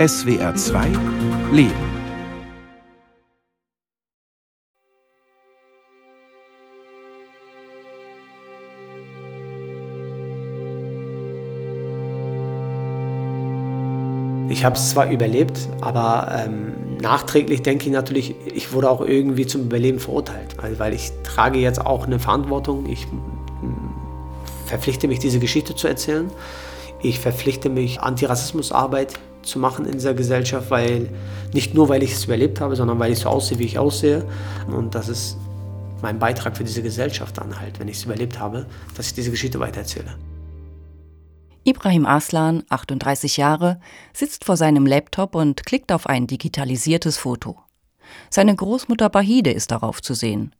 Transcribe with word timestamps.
SWR 0.00 0.54
2 0.54 0.86
Leben. 1.52 1.74
Ich 14.48 14.64
habe 14.64 14.74
es 14.74 14.88
zwar 14.88 15.10
überlebt, 15.10 15.68
aber 15.82 16.46
ähm, 16.46 16.96
nachträglich 17.02 17.60
denke 17.60 17.84
ich 17.84 17.92
natürlich, 17.92 18.34
ich 18.46 18.72
wurde 18.72 18.88
auch 18.88 19.02
irgendwie 19.02 19.46
zum 19.46 19.64
Überleben 19.64 19.98
verurteilt, 19.98 20.56
weil, 20.62 20.78
weil 20.78 20.94
ich 20.94 21.12
trage 21.24 21.58
jetzt 21.58 21.84
auch 21.84 22.06
eine 22.06 22.18
Verantwortung. 22.18 22.86
Ich 22.86 23.06
verpflichte 24.64 25.08
mich, 25.08 25.18
diese 25.18 25.40
Geschichte 25.40 25.74
zu 25.74 25.88
erzählen. 25.88 26.30
Ich 27.02 27.20
verpflichte 27.20 27.68
mich, 27.68 28.00
Antirassismusarbeit 28.00 29.18
zu 29.42 29.58
machen 29.58 29.86
in 29.86 29.92
dieser 29.92 30.14
Gesellschaft, 30.14 30.70
weil 30.70 31.08
nicht 31.52 31.74
nur, 31.74 31.88
weil 31.88 32.02
ich 32.02 32.12
es 32.12 32.24
überlebt 32.24 32.60
habe, 32.60 32.76
sondern 32.76 32.98
weil 32.98 33.12
ich 33.12 33.20
so 33.20 33.28
aussehe, 33.28 33.58
wie 33.58 33.64
ich 33.64 33.78
aussehe. 33.78 34.24
Und 34.68 34.94
das 34.94 35.08
ist 35.08 35.36
mein 36.02 36.18
Beitrag 36.18 36.56
für 36.56 36.64
diese 36.64 36.82
Gesellschaft 36.82 37.38
dann 37.38 37.58
halt, 37.60 37.78
wenn 37.78 37.88
ich 37.88 37.96
es 37.96 38.04
überlebt 38.04 38.38
habe, 38.38 38.66
dass 38.96 39.06
ich 39.06 39.14
diese 39.14 39.30
Geschichte 39.30 39.60
weitererzähle. 39.60 40.16
Ibrahim 41.64 42.06
Aslan, 42.06 42.64
38 42.70 43.36
Jahre, 43.36 43.80
sitzt 44.14 44.44
vor 44.44 44.56
seinem 44.56 44.86
Laptop 44.86 45.34
und 45.34 45.66
klickt 45.66 45.92
auf 45.92 46.06
ein 46.06 46.26
digitalisiertes 46.26 47.18
Foto. 47.18 47.58
Seine 48.30 48.54
Großmutter 48.54 49.10
Bahide 49.10 49.50
ist 49.50 49.70
darauf 49.70 50.00
zu 50.00 50.14
sehen. 50.14 50.54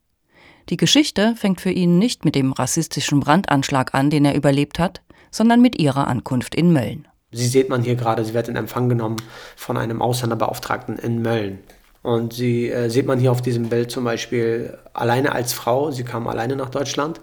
Die 0.69 0.77
Geschichte 0.77 1.35
fängt 1.35 1.59
für 1.59 1.71
ihn 1.71 1.97
nicht 1.97 2.23
mit 2.23 2.35
dem 2.35 2.53
rassistischen 2.53 3.19
Brandanschlag 3.19 3.95
an, 3.95 4.09
den 4.09 4.25
er 4.25 4.35
überlebt 4.35 4.77
hat, 4.77 5.01
sondern 5.31 5.61
mit 5.61 5.79
ihrer 5.79 6.07
Ankunft 6.07 6.53
in 6.53 6.71
Mölln. 6.71 7.07
Sie 7.31 7.47
sieht 7.47 7.69
man 7.69 7.81
hier 7.81 7.95
gerade, 7.95 8.25
sie 8.25 8.33
wird 8.33 8.49
in 8.49 8.55
Empfang 8.57 8.89
genommen 8.89 9.17
von 9.55 9.77
einem 9.77 10.01
Ausländerbeauftragten 10.01 10.97
in 10.97 11.21
Mölln. 11.21 11.59
Und 12.03 12.33
sie 12.33 12.69
äh, 12.69 12.89
sieht 12.89 13.05
man 13.05 13.19
hier 13.19 13.31
auf 13.31 13.41
diesem 13.41 13.69
Bild 13.69 13.91
zum 13.91 14.03
Beispiel 14.03 14.77
alleine 14.93 15.33
als 15.33 15.53
Frau, 15.53 15.91
sie 15.91 16.03
kam 16.03 16.27
alleine 16.27 16.55
nach 16.55 16.69
Deutschland. 16.69 17.21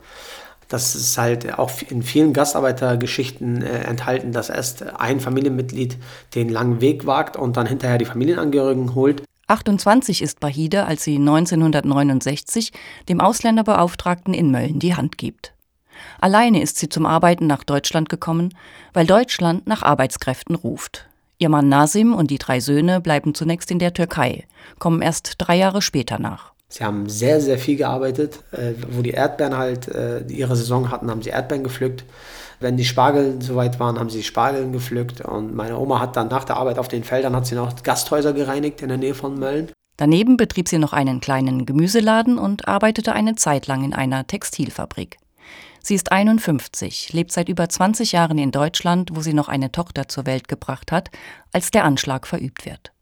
Das 0.68 0.94
ist 0.94 1.16
halt 1.16 1.58
auch 1.58 1.70
in 1.88 2.02
vielen 2.02 2.32
Gastarbeitergeschichten 2.32 3.62
äh, 3.62 3.80
enthalten, 3.84 4.32
dass 4.32 4.50
erst 4.50 4.84
ein 4.98 5.18
Familienmitglied 5.18 5.96
den 6.34 6.48
langen 6.48 6.80
Weg 6.80 7.06
wagt 7.06 7.36
und 7.36 7.56
dann 7.56 7.66
hinterher 7.66 7.98
die 7.98 8.04
Familienangehörigen 8.04 8.94
holt. 8.94 9.22
28 9.48 10.20
ist 10.22 10.40
Bahide, 10.40 10.84
als 10.84 11.04
sie 11.04 11.16
1969 11.16 12.72
dem 13.08 13.20
Ausländerbeauftragten 13.20 14.34
in 14.34 14.50
Mölln 14.50 14.78
die 14.78 14.94
Hand 14.94 15.16
gibt. 15.16 15.54
Alleine 16.20 16.62
ist 16.62 16.78
sie 16.78 16.88
zum 16.88 17.06
Arbeiten 17.06 17.46
nach 17.46 17.64
Deutschland 17.64 18.08
gekommen, 18.08 18.54
weil 18.92 19.06
Deutschland 19.06 19.66
nach 19.66 19.82
Arbeitskräften 19.82 20.54
ruft. 20.54 21.06
Ihr 21.38 21.48
Mann 21.48 21.68
Nasim 21.68 22.14
und 22.14 22.30
die 22.30 22.38
drei 22.38 22.60
Söhne 22.60 23.00
bleiben 23.00 23.34
zunächst 23.34 23.70
in 23.70 23.78
der 23.78 23.94
Türkei, 23.94 24.44
kommen 24.78 25.02
erst 25.02 25.34
drei 25.38 25.56
Jahre 25.56 25.82
später 25.82 26.18
nach. 26.18 26.52
Sie 26.70 26.84
haben 26.84 27.08
sehr, 27.08 27.40
sehr 27.40 27.58
viel 27.58 27.76
gearbeitet. 27.76 28.40
Äh, 28.52 28.74
wo 28.90 29.00
die 29.00 29.10
Erdbeeren 29.10 29.56
halt 29.56 29.88
äh, 29.88 30.20
ihre 30.28 30.54
Saison 30.54 30.90
hatten, 30.90 31.10
haben 31.10 31.22
sie 31.22 31.30
Erdbeeren 31.30 31.64
gepflückt. 31.64 32.04
Wenn 32.60 32.76
die 32.76 32.84
Spargel 32.84 33.40
soweit 33.40 33.80
waren, 33.80 33.98
haben 33.98 34.10
sie 34.10 34.22
Spargeln 34.22 34.72
gepflückt. 34.72 35.22
Und 35.22 35.54
meine 35.54 35.78
Oma 35.78 36.00
hat 36.00 36.16
dann 36.16 36.28
nach 36.28 36.44
der 36.44 36.56
Arbeit 36.56 36.78
auf 36.78 36.88
den 36.88 37.04
Feldern 37.04 37.34
hat 37.34 37.46
sie 37.46 37.54
noch 37.54 37.82
Gasthäuser 37.82 38.34
gereinigt 38.34 38.82
in 38.82 38.88
der 38.88 38.98
Nähe 38.98 39.14
von 39.14 39.38
Mölln. 39.38 39.70
Daneben 39.96 40.36
betrieb 40.36 40.68
sie 40.68 40.78
noch 40.78 40.92
einen 40.92 41.20
kleinen 41.20 41.66
Gemüseladen 41.66 42.38
und 42.38 42.68
arbeitete 42.68 43.14
eine 43.14 43.34
Zeit 43.34 43.66
lang 43.66 43.82
in 43.82 43.94
einer 43.94 44.26
Textilfabrik. 44.26 45.16
Sie 45.82 45.94
ist 45.94 46.12
51, 46.12 47.12
lebt 47.12 47.32
seit 47.32 47.48
über 47.48 47.68
20 47.68 48.12
Jahren 48.12 48.38
in 48.38 48.50
Deutschland, 48.50 49.10
wo 49.14 49.20
sie 49.20 49.32
noch 49.32 49.48
eine 49.48 49.72
Tochter 49.72 50.08
zur 50.08 50.26
Welt 50.26 50.48
gebracht 50.48 50.92
hat, 50.92 51.10
als 51.52 51.70
der 51.70 51.84
Anschlag 51.84 52.26
verübt 52.26 52.66
wird. 52.66 52.92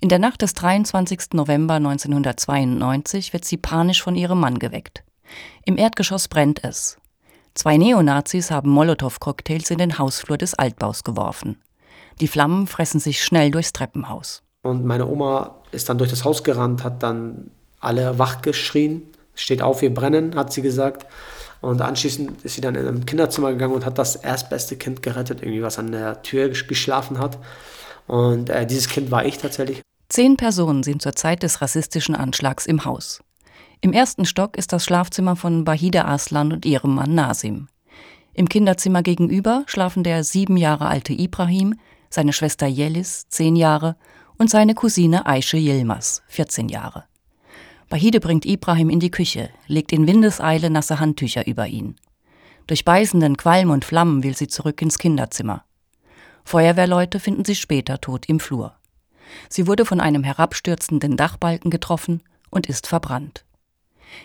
In 0.00 0.08
der 0.08 0.18
Nacht 0.18 0.42
des 0.42 0.54
23. 0.54 1.32
November 1.32 1.74
1992 1.74 3.32
wird 3.32 3.44
sie 3.44 3.56
panisch 3.56 4.02
von 4.02 4.14
ihrem 4.14 4.40
Mann 4.40 4.58
geweckt. 4.58 5.02
Im 5.64 5.78
Erdgeschoss 5.78 6.28
brennt 6.28 6.62
es. 6.64 6.98
Zwei 7.54 7.78
Neonazis 7.78 8.50
haben 8.50 8.70
Molotow-Cocktails 8.70 9.70
in 9.70 9.78
den 9.78 9.98
Hausflur 9.98 10.36
des 10.36 10.54
Altbaus 10.54 11.04
geworfen. 11.04 11.62
Die 12.20 12.28
Flammen 12.28 12.66
fressen 12.66 13.00
sich 13.00 13.22
schnell 13.22 13.50
durchs 13.50 13.72
Treppenhaus. 13.72 14.42
Und 14.62 14.84
meine 14.84 15.06
Oma 15.06 15.56
ist 15.72 15.88
dann 15.88 15.98
durch 15.98 16.10
das 16.10 16.24
Haus 16.24 16.44
gerannt, 16.44 16.84
hat 16.84 17.02
dann 17.02 17.50
alle 17.80 18.18
wach 18.18 18.42
geschrien. 18.42 19.02
Steht 19.34 19.62
auf, 19.62 19.80
wir 19.80 19.92
brennen, 19.92 20.34
hat 20.34 20.52
sie 20.52 20.62
gesagt. 20.62 21.06
Und 21.60 21.80
anschließend 21.80 22.44
ist 22.44 22.54
sie 22.54 22.60
dann 22.60 22.74
in 22.74 22.86
ein 22.86 23.06
Kinderzimmer 23.06 23.52
gegangen 23.52 23.74
und 23.74 23.86
hat 23.86 23.98
das 23.98 24.16
erstbeste 24.16 24.76
Kind 24.76 25.02
gerettet, 25.02 25.42
irgendwie 25.42 25.62
was 25.62 25.78
an 25.78 25.92
der 25.92 26.22
Tür 26.22 26.48
geschlafen 26.48 27.18
hat. 27.18 27.38
Und 28.06 28.50
äh, 28.50 28.66
dieses 28.66 28.88
Kind 28.88 29.10
war 29.10 29.24
ich 29.24 29.38
tatsächlich. 29.38 29.82
Zehn 30.08 30.36
Personen 30.36 30.82
sind 30.82 31.02
zur 31.02 31.14
Zeit 31.14 31.42
des 31.42 31.60
rassistischen 31.60 32.14
Anschlags 32.14 32.66
im 32.66 32.84
Haus. 32.84 33.20
Im 33.80 33.92
ersten 33.92 34.24
Stock 34.24 34.56
ist 34.56 34.72
das 34.72 34.84
Schlafzimmer 34.84 35.36
von 35.36 35.64
Bahida 35.64 36.04
Aslan 36.04 36.52
und 36.52 36.64
ihrem 36.64 36.94
Mann 36.94 37.14
Nasim. 37.14 37.68
Im 38.32 38.48
Kinderzimmer 38.48 39.02
gegenüber 39.02 39.64
schlafen 39.66 40.04
der 40.04 40.22
sieben 40.22 40.56
Jahre 40.56 40.86
alte 40.86 41.12
Ibrahim, 41.12 41.74
seine 42.10 42.32
Schwester 42.32 42.66
Yelis, 42.66 43.26
zehn 43.28 43.56
Jahre, 43.56 43.96
und 44.38 44.50
seine 44.50 44.74
Cousine 44.74 45.26
Aische 45.26 45.56
Yilmaz, 45.56 46.22
14 46.28 46.68
Jahre. 46.68 47.04
Bahide 47.88 48.20
bringt 48.20 48.44
Ibrahim 48.44 48.90
in 48.90 49.00
die 49.00 49.10
Küche, 49.10 49.50
legt 49.68 49.92
in 49.92 50.06
Windeseile 50.06 50.70
nasse 50.70 50.98
Handtücher 50.98 51.46
über 51.46 51.66
ihn. 51.68 51.96
Durch 52.66 52.84
beißenden 52.84 53.36
Qualm 53.36 53.70
und 53.70 53.84
Flammen 53.84 54.24
will 54.24 54.36
sie 54.36 54.48
zurück 54.48 54.82
ins 54.82 54.98
Kinderzimmer. 54.98 55.64
Feuerwehrleute 56.44 57.20
finden 57.20 57.44
sie 57.44 57.54
später 57.54 58.00
tot 58.00 58.26
im 58.28 58.40
Flur. 58.40 58.74
Sie 59.48 59.66
wurde 59.66 59.84
von 59.84 60.00
einem 60.00 60.24
herabstürzenden 60.24 61.16
Dachbalken 61.16 61.70
getroffen 61.70 62.22
und 62.50 62.66
ist 62.68 62.86
verbrannt. 62.86 63.44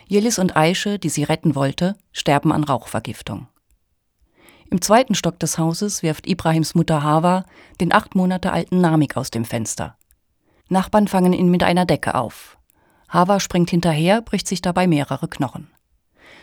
Jelis 0.07 0.39
und 0.39 0.55
Aische, 0.55 0.99
die 0.99 1.09
sie 1.09 1.23
retten 1.23 1.55
wollte, 1.55 1.95
sterben 2.11 2.51
an 2.51 2.63
Rauchvergiftung. 2.63 3.47
Im 4.69 4.81
zweiten 4.81 5.15
Stock 5.15 5.37
des 5.39 5.57
Hauses 5.57 6.01
wirft 6.01 6.27
Ibrahims 6.27 6.75
Mutter 6.75 7.03
Hava 7.03 7.45
den 7.79 7.93
acht 7.93 8.15
Monate 8.15 8.53
alten 8.53 8.79
Namik 8.79 9.17
aus 9.17 9.29
dem 9.29 9.43
Fenster. 9.43 9.97
Nachbarn 10.69 11.07
fangen 11.07 11.33
ihn 11.33 11.49
mit 11.49 11.63
einer 11.63 11.85
Decke 11.85 12.15
auf. 12.15 12.57
Hava 13.11 13.41
springt 13.41 13.69
hinterher, 13.69 14.21
bricht 14.21 14.47
sich 14.47 14.61
dabei 14.61 14.87
mehrere 14.87 15.27
Knochen. 15.27 15.67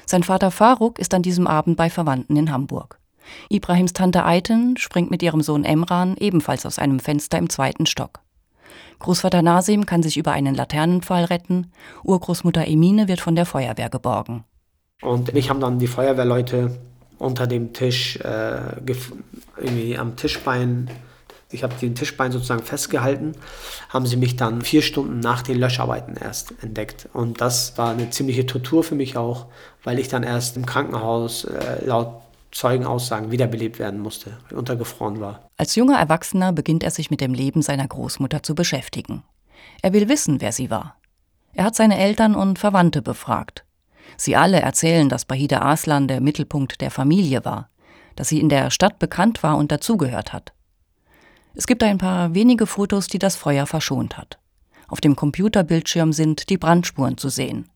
Sein 0.06 0.22
Vater 0.22 0.50
Faruk 0.50 0.98
ist 0.98 1.14
an 1.14 1.22
diesem 1.22 1.46
Abend 1.46 1.76
bei 1.76 1.90
Verwandten 1.90 2.36
in 2.36 2.52
Hamburg. 2.52 3.00
Ibrahims 3.48 3.94
Tante 3.94 4.24
Aiten 4.24 4.76
springt 4.76 5.10
mit 5.10 5.22
ihrem 5.22 5.40
Sohn 5.40 5.64
Emran 5.64 6.16
ebenfalls 6.18 6.66
aus 6.66 6.78
einem 6.78 7.00
Fenster 7.00 7.38
im 7.38 7.48
zweiten 7.48 7.86
Stock. 7.86 8.20
Großvater 8.98 9.42
Nasim 9.42 9.86
kann 9.86 10.02
sich 10.02 10.16
über 10.16 10.32
einen 10.32 10.54
Laternenpfahl 10.54 11.24
retten, 11.24 11.72
Urgroßmutter 12.04 12.66
Emine 12.66 13.08
wird 13.08 13.20
von 13.20 13.34
der 13.34 13.46
Feuerwehr 13.46 13.88
geborgen. 13.88 14.44
Und 15.00 15.32
mich 15.32 15.48
haben 15.48 15.60
dann 15.60 15.78
die 15.78 15.86
Feuerwehrleute 15.86 16.78
unter 17.18 17.46
dem 17.46 17.72
Tisch, 17.72 18.16
äh, 18.16 18.76
irgendwie 19.56 19.96
am 19.96 20.16
Tischbein 20.16 20.90
ich 21.50 21.62
habe 21.62 21.74
den 21.74 21.94
Tischbein 21.94 22.32
sozusagen 22.32 22.62
festgehalten, 22.62 23.32
haben 23.88 24.06
sie 24.06 24.16
mich 24.16 24.36
dann 24.36 24.62
vier 24.62 24.82
Stunden 24.82 25.20
nach 25.20 25.42
den 25.42 25.58
Löscharbeiten 25.58 26.16
erst 26.16 26.52
entdeckt. 26.62 27.08
Und 27.12 27.40
das 27.40 27.78
war 27.78 27.90
eine 27.90 28.10
ziemliche 28.10 28.46
Tortur 28.46 28.84
für 28.84 28.94
mich 28.94 29.16
auch, 29.16 29.46
weil 29.82 29.98
ich 29.98 30.08
dann 30.08 30.22
erst 30.22 30.56
im 30.56 30.66
Krankenhaus 30.66 31.44
äh, 31.44 31.84
laut 31.84 32.20
Zeugenaussagen 32.50 33.30
wiederbelebt 33.30 33.78
werden 33.78 34.00
musste, 34.00 34.38
untergefroren 34.50 35.20
war. 35.20 35.50
Als 35.56 35.74
junger 35.74 35.98
Erwachsener 35.98 36.52
beginnt 36.52 36.82
er 36.82 36.90
sich 36.90 37.10
mit 37.10 37.20
dem 37.20 37.34
Leben 37.34 37.62
seiner 37.62 37.86
Großmutter 37.86 38.42
zu 38.42 38.54
beschäftigen. 38.54 39.22
Er 39.82 39.92
will 39.92 40.08
wissen, 40.08 40.40
wer 40.40 40.52
sie 40.52 40.70
war. 40.70 40.96
Er 41.52 41.64
hat 41.64 41.76
seine 41.76 41.98
Eltern 41.98 42.34
und 42.34 42.58
Verwandte 42.58 43.02
befragt. 43.02 43.64
Sie 44.16 44.36
alle 44.36 44.60
erzählen, 44.60 45.08
dass 45.08 45.24
Bahida 45.24 45.62
Aslan 45.62 46.08
der 46.08 46.20
Mittelpunkt 46.20 46.80
der 46.80 46.90
Familie 46.90 47.44
war, 47.44 47.68
dass 48.16 48.28
sie 48.28 48.40
in 48.40 48.48
der 48.48 48.70
Stadt 48.70 48.98
bekannt 48.98 49.42
war 49.42 49.56
und 49.56 49.70
dazugehört 49.70 50.32
hat. 50.32 50.52
Es 51.58 51.66
gibt 51.66 51.82
ein 51.82 51.98
paar 51.98 52.34
wenige 52.34 52.68
Fotos, 52.68 53.08
die 53.08 53.18
das 53.18 53.34
Feuer 53.34 53.66
verschont 53.66 54.16
hat. 54.16 54.38
Auf 54.86 55.00
dem 55.00 55.16
Computerbildschirm 55.16 56.12
sind 56.12 56.50
die 56.50 56.56
Brandspuren 56.56 57.18
zu 57.18 57.30
sehen. 57.30 57.68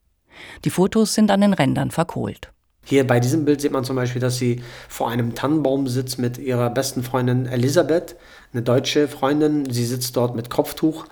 Die 0.65 0.71
Fotos 0.71 1.15
sind 1.15 1.33
an 1.33 1.41
den 1.41 1.53
Rändern 1.53 1.91
verkohlt. 1.91 2.53
Hier 2.85 3.05
bei 3.05 3.19
diesem 3.19 3.45
Bild 3.45 3.61
sieht 3.61 3.73
man 3.73 3.83
zum 3.83 3.97
Beispiel, 3.97 4.21
dass 4.21 4.39
sie 4.39 4.63
vor 4.89 5.11
einem 5.11 5.35
Tannenbaum 5.35 5.89
sitzt 5.89 6.21
mit 6.21 6.39
ihrer 6.39 6.71
besten 6.71 7.03
Freundin 7.03 7.47
Elisabeth, 7.47 8.15
eine 8.53 8.63
deutsche 8.63 9.09
Freundin. 9.09 9.69
Sie 9.69 9.85
sitzt 9.85 10.17
dort 10.17 10.37
mit 10.37 10.49
Kopftuch 10.49 11.07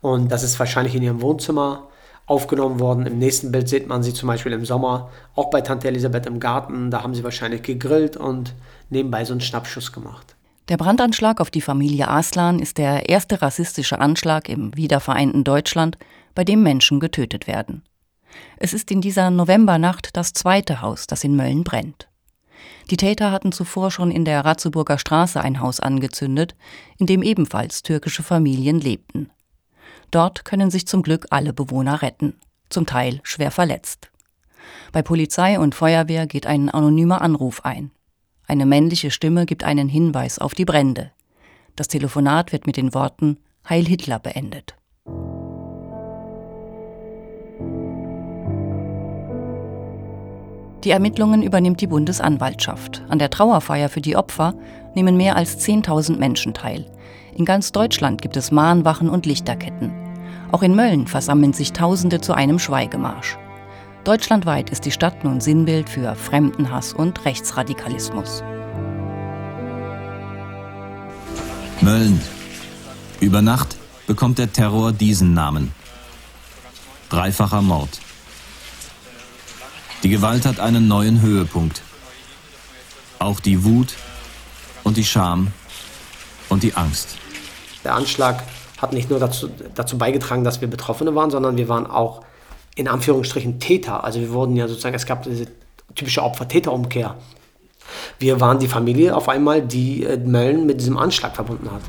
und 0.00 0.30
das 0.30 0.44
ist 0.44 0.60
wahrscheinlich 0.60 0.94
in 0.94 1.02
ihrem 1.02 1.22
Wohnzimmer 1.22 1.88
aufgenommen 2.26 2.78
worden. 2.78 3.04
Im 3.04 3.18
nächsten 3.18 3.50
Bild 3.50 3.68
sieht 3.68 3.88
man 3.88 4.04
sie 4.04 4.14
zum 4.14 4.28
Beispiel 4.28 4.52
im 4.52 4.64
Sommer 4.64 5.10
auch 5.34 5.50
bei 5.50 5.60
Tante 5.60 5.88
Elisabeth 5.88 6.26
im 6.26 6.38
Garten. 6.38 6.92
Da 6.92 7.02
haben 7.02 7.16
sie 7.16 7.24
wahrscheinlich 7.24 7.64
gegrillt 7.64 8.16
und 8.16 8.54
nebenbei 8.90 9.24
so 9.24 9.32
einen 9.32 9.40
Schnappschuss 9.40 9.90
gemacht. 9.90 10.36
Der 10.68 10.76
Brandanschlag 10.76 11.40
auf 11.40 11.50
die 11.50 11.60
Familie 11.60 12.08
Aslan 12.08 12.60
ist 12.60 12.78
der 12.78 13.08
erste 13.08 13.42
rassistische 13.42 13.98
Anschlag 13.98 14.48
im 14.48 14.76
wiedervereinten 14.76 15.42
Deutschland, 15.42 15.98
bei 16.34 16.44
dem 16.44 16.62
Menschen 16.62 17.00
getötet 17.00 17.46
werden. 17.46 17.82
Es 18.56 18.72
ist 18.72 18.90
in 18.90 19.00
dieser 19.00 19.30
Novembernacht 19.30 20.16
das 20.16 20.32
zweite 20.32 20.80
Haus, 20.80 21.06
das 21.06 21.24
in 21.24 21.36
Mölln 21.36 21.64
brennt. 21.64 22.08
Die 22.90 22.96
Täter 22.96 23.32
hatten 23.32 23.52
zuvor 23.52 23.90
schon 23.90 24.10
in 24.10 24.24
der 24.24 24.44
Ratzeburger 24.44 24.98
Straße 24.98 25.40
ein 25.40 25.60
Haus 25.60 25.80
angezündet, 25.80 26.54
in 26.96 27.06
dem 27.06 27.22
ebenfalls 27.22 27.82
türkische 27.82 28.22
Familien 28.22 28.80
lebten. 28.80 29.30
Dort 30.10 30.44
können 30.44 30.70
sich 30.70 30.86
zum 30.86 31.02
Glück 31.02 31.26
alle 31.30 31.52
Bewohner 31.52 32.02
retten, 32.02 32.38
zum 32.68 32.86
Teil 32.86 33.20
schwer 33.24 33.50
verletzt. 33.50 34.10
Bei 34.92 35.02
Polizei 35.02 35.58
und 35.58 35.74
Feuerwehr 35.74 36.26
geht 36.26 36.46
ein 36.46 36.70
anonymer 36.70 37.20
Anruf 37.20 37.64
ein. 37.64 37.90
Eine 38.52 38.66
männliche 38.66 39.10
Stimme 39.10 39.46
gibt 39.46 39.64
einen 39.64 39.88
Hinweis 39.88 40.38
auf 40.38 40.54
die 40.54 40.66
Brände. 40.66 41.10
Das 41.74 41.88
Telefonat 41.88 42.52
wird 42.52 42.66
mit 42.66 42.76
den 42.76 42.92
Worten 42.92 43.38
Heil 43.66 43.86
Hitler 43.86 44.18
beendet. 44.18 44.76
Die 50.84 50.90
Ermittlungen 50.90 51.42
übernimmt 51.42 51.80
die 51.80 51.86
Bundesanwaltschaft. 51.86 53.02
An 53.08 53.18
der 53.18 53.30
Trauerfeier 53.30 53.88
für 53.88 54.02
die 54.02 54.16
Opfer 54.16 54.52
nehmen 54.94 55.16
mehr 55.16 55.36
als 55.36 55.66
10.000 55.66 56.18
Menschen 56.18 56.52
teil. 56.52 56.84
In 57.34 57.46
ganz 57.46 57.72
Deutschland 57.72 58.20
gibt 58.20 58.36
es 58.36 58.50
Mahnwachen 58.50 59.08
und 59.08 59.24
Lichterketten. 59.24 59.94
Auch 60.50 60.62
in 60.62 60.76
Mölln 60.76 61.06
versammeln 61.06 61.54
sich 61.54 61.72
Tausende 61.72 62.20
zu 62.20 62.34
einem 62.34 62.58
Schweigemarsch. 62.58 63.38
Deutschlandweit 64.04 64.68
ist 64.70 64.84
die 64.84 64.90
Stadt 64.90 65.22
nun 65.22 65.40
Sinnbild 65.40 65.88
für 65.88 66.16
Fremdenhass 66.16 66.92
und 66.92 67.24
Rechtsradikalismus. 67.24 68.42
Mölln. 71.80 72.20
Über 73.20 73.42
Nacht 73.42 73.76
bekommt 74.08 74.38
der 74.38 74.52
Terror 74.52 74.90
diesen 74.90 75.34
Namen. 75.34 75.72
Dreifacher 77.10 77.62
Mord. 77.62 78.00
Die 80.02 80.08
Gewalt 80.08 80.46
hat 80.46 80.58
einen 80.58 80.88
neuen 80.88 81.22
Höhepunkt. 81.22 81.82
Auch 83.20 83.38
die 83.38 83.62
Wut 83.62 83.94
und 84.82 84.96
die 84.96 85.04
Scham 85.04 85.52
und 86.48 86.64
die 86.64 86.74
Angst. 86.74 87.16
Der 87.84 87.94
Anschlag 87.94 88.42
hat 88.78 88.92
nicht 88.92 89.10
nur 89.10 89.20
dazu, 89.20 89.48
dazu 89.76 89.96
beigetragen, 89.96 90.42
dass 90.42 90.60
wir 90.60 90.66
Betroffene 90.66 91.14
waren, 91.14 91.30
sondern 91.30 91.56
wir 91.56 91.68
waren 91.68 91.86
auch 91.86 92.22
in 92.74 92.88
Anführungsstrichen 92.88 93.60
Täter. 93.60 94.04
Also 94.04 94.20
wir 94.20 94.32
wurden 94.32 94.56
ja 94.56 94.68
sozusagen, 94.68 94.94
es 94.94 95.06
gab 95.06 95.22
diese 95.24 95.46
typische 95.94 96.22
Opfer-Täter-Umkehr. 96.22 97.16
Wir 98.18 98.40
waren 98.40 98.58
die 98.58 98.68
Familie 98.68 99.16
auf 99.16 99.28
einmal, 99.28 99.62
die 99.62 100.04
äh, 100.04 100.16
Mölln 100.16 100.66
mit 100.66 100.80
diesem 100.80 100.96
Anschlag 100.96 101.34
verbunden 101.34 101.70
hat. 101.70 101.82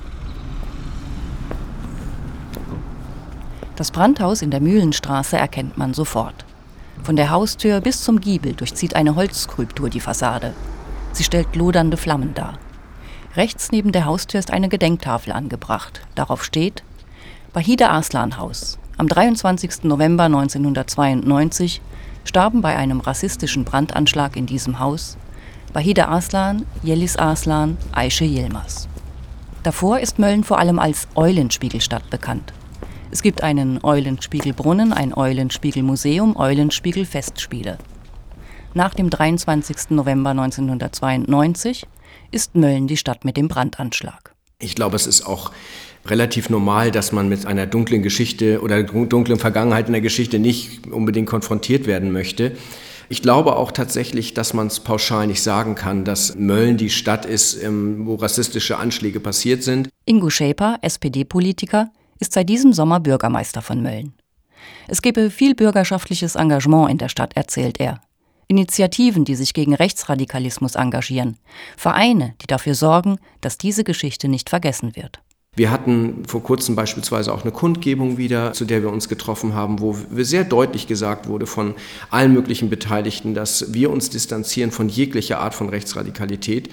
Das 3.75 3.91
Brandhaus 3.91 4.41
in 4.41 4.51
der 4.51 4.61
Mühlenstraße 4.61 5.37
erkennt 5.37 5.77
man 5.77 5.93
sofort. 5.93 6.45
Von 7.01 7.15
der 7.15 7.31
Haustür 7.31 7.81
bis 7.81 8.03
zum 8.03 8.21
Giebel 8.21 8.53
durchzieht 8.53 8.95
eine 8.95 9.15
Holzskulptur 9.15 9.89
die 9.89 9.99
Fassade. 9.99 10.53
Sie 11.11 11.23
stellt 11.23 11.55
lodernde 11.55 11.97
Flammen 11.97 12.33
dar. 12.33 12.59
Rechts 13.35 13.71
neben 13.71 13.91
der 13.91 14.05
Haustür 14.05 14.39
ist 14.39 14.51
eine 14.51 14.69
Gedenktafel 14.69 15.33
angebracht. 15.33 16.01
Darauf 16.15 16.43
steht 16.43 16.83
Bahida 17.51 17.89
Arslan 17.89 18.37
Haus. 18.37 18.77
Am 18.95 19.07
23. 19.07 19.83
November 19.83 20.25
1992 20.25 21.81
starben 22.25 22.61
bei 22.61 22.75
einem 22.75 22.99
rassistischen 22.99 23.65
Brandanschlag 23.65 24.35
in 24.35 24.45
diesem 24.45 24.79
Haus 24.79 25.17
Bahida 25.73 26.05
Arslan, 26.05 26.67
Yelis 26.83 27.17
Arslan, 27.17 27.77
Aische 27.91 28.25
Yilmaz. 28.25 28.87
Davor 29.63 29.99
ist 29.99 30.19
Mölln 30.19 30.43
vor 30.43 30.59
allem 30.59 30.77
als 30.77 31.07
Eulenspiegelstadt 31.15 32.07
bekannt. 32.11 32.53
Es 33.09 33.23
gibt 33.23 33.41
einen 33.41 33.83
Eulenspiegelbrunnen, 33.83 34.93
ein 34.93 35.15
Eulenspiegelmuseum, 35.15 36.35
Eulenspiegelfestspiele. 36.35 37.79
Nach 38.75 38.93
dem 38.93 39.09
23. 39.09 39.89
November 39.89 40.31
1992 40.31 41.87
ist 42.29 42.53
Mölln 42.53 42.85
die 42.85 42.97
Stadt 42.97 43.25
mit 43.25 43.37
dem 43.37 43.47
Brandanschlag. 43.47 44.35
Ich 44.59 44.75
glaube, 44.75 44.95
es 44.95 45.07
ist 45.07 45.25
auch 45.25 45.51
relativ 46.05 46.49
normal, 46.49 46.91
dass 46.91 47.11
man 47.11 47.29
mit 47.29 47.45
einer 47.45 47.65
dunklen 47.65 48.03
Geschichte 48.03 48.61
oder 48.61 48.83
dunklen 48.83 49.39
Vergangenheit 49.39 49.87
in 49.87 49.93
der 49.93 50.01
Geschichte 50.01 50.39
nicht 50.39 50.87
unbedingt 50.87 51.27
konfrontiert 51.27 51.87
werden 51.87 52.11
möchte. 52.11 52.53
Ich 53.09 53.21
glaube 53.21 53.55
auch 53.55 53.71
tatsächlich, 53.71 54.33
dass 54.33 54.53
man 54.53 54.67
es 54.67 54.79
pauschal 54.79 55.27
nicht 55.27 55.43
sagen 55.43 55.75
kann, 55.75 56.03
dass 56.05 56.35
Mölln 56.35 56.77
die 56.77 56.89
Stadt 56.89 57.25
ist, 57.25 57.61
ähm, 57.61 58.05
wo 58.05 58.15
rassistische 58.15 58.77
Anschläge 58.77 59.19
passiert 59.19 59.63
sind. 59.63 59.89
Ingo 60.05 60.29
Schäper, 60.29 60.79
SPD-Politiker, 60.81 61.91
ist 62.19 62.33
seit 62.33 62.49
diesem 62.49 62.73
Sommer 62.73 62.99
Bürgermeister 62.99 63.61
von 63.61 63.81
Mölln. 63.81 64.13
Es 64.87 65.01
gebe 65.01 65.29
viel 65.29 65.55
bürgerschaftliches 65.55 66.35
Engagement 66.35 66.89
in 66.89 66.97
der 66.97 67.09
Stadt, 67.09 67.35
erzählt 67.35 67.79
er. 67.79 68.01
Initiativen, 68.47 69.25
die 69.25 69.35
sich 69.35 69.53
gegen 69.53 69.73
Rechtsradikalismus 69.73 70.75
engagieren, 70.75 71.37
Vereine, 71.77 72.35
die 72.41 72.47
dafür 72.47 72.75
sorgen, 72.75 73.17
dass 73.41 73.57
diese 73.57 73.83
Geschichte 73.83 74.27
nicht 74.27 74.49
vergessen 74.49 74.95
wird. 74.95 75.19
Wir 75.55 75.69
hatten 75.69 76.23
vor 76.25 76.41
kurzem 76.41 76.75
beispielsweise 76.75 77.31
auch 77.31 77.43
eine 77.43 77.51
Kundgebung 77.51 78.17
wieder, 78.17 78.53
zu 78.53 78.65
der 78.65 78.81
wir 78.81 78.89
uns 78.89 79.07
getroffen 79.07 79.53
haben, 79.53 79.81
wo 79.81 79.95
sehr 80.15 80.45
deutlich 80.45 80.87
gesagt 80.87 81.27
wurde 81.27 81.45
von 81.45 81.75
allen 82.09 82.33
möglichen 82.33 82.71
Beteiligten, 82.71 83.35
dass 83.35 83.71
wir 83.71 83.91
uns 83.91 84.09
distanzieren 84.09 84.71
von 84.71 84.89
jeglicher 84.89 85.39
Art 85.39 85.53
von 85.53 85.69
Rechtsradikalität. 85.69 86.69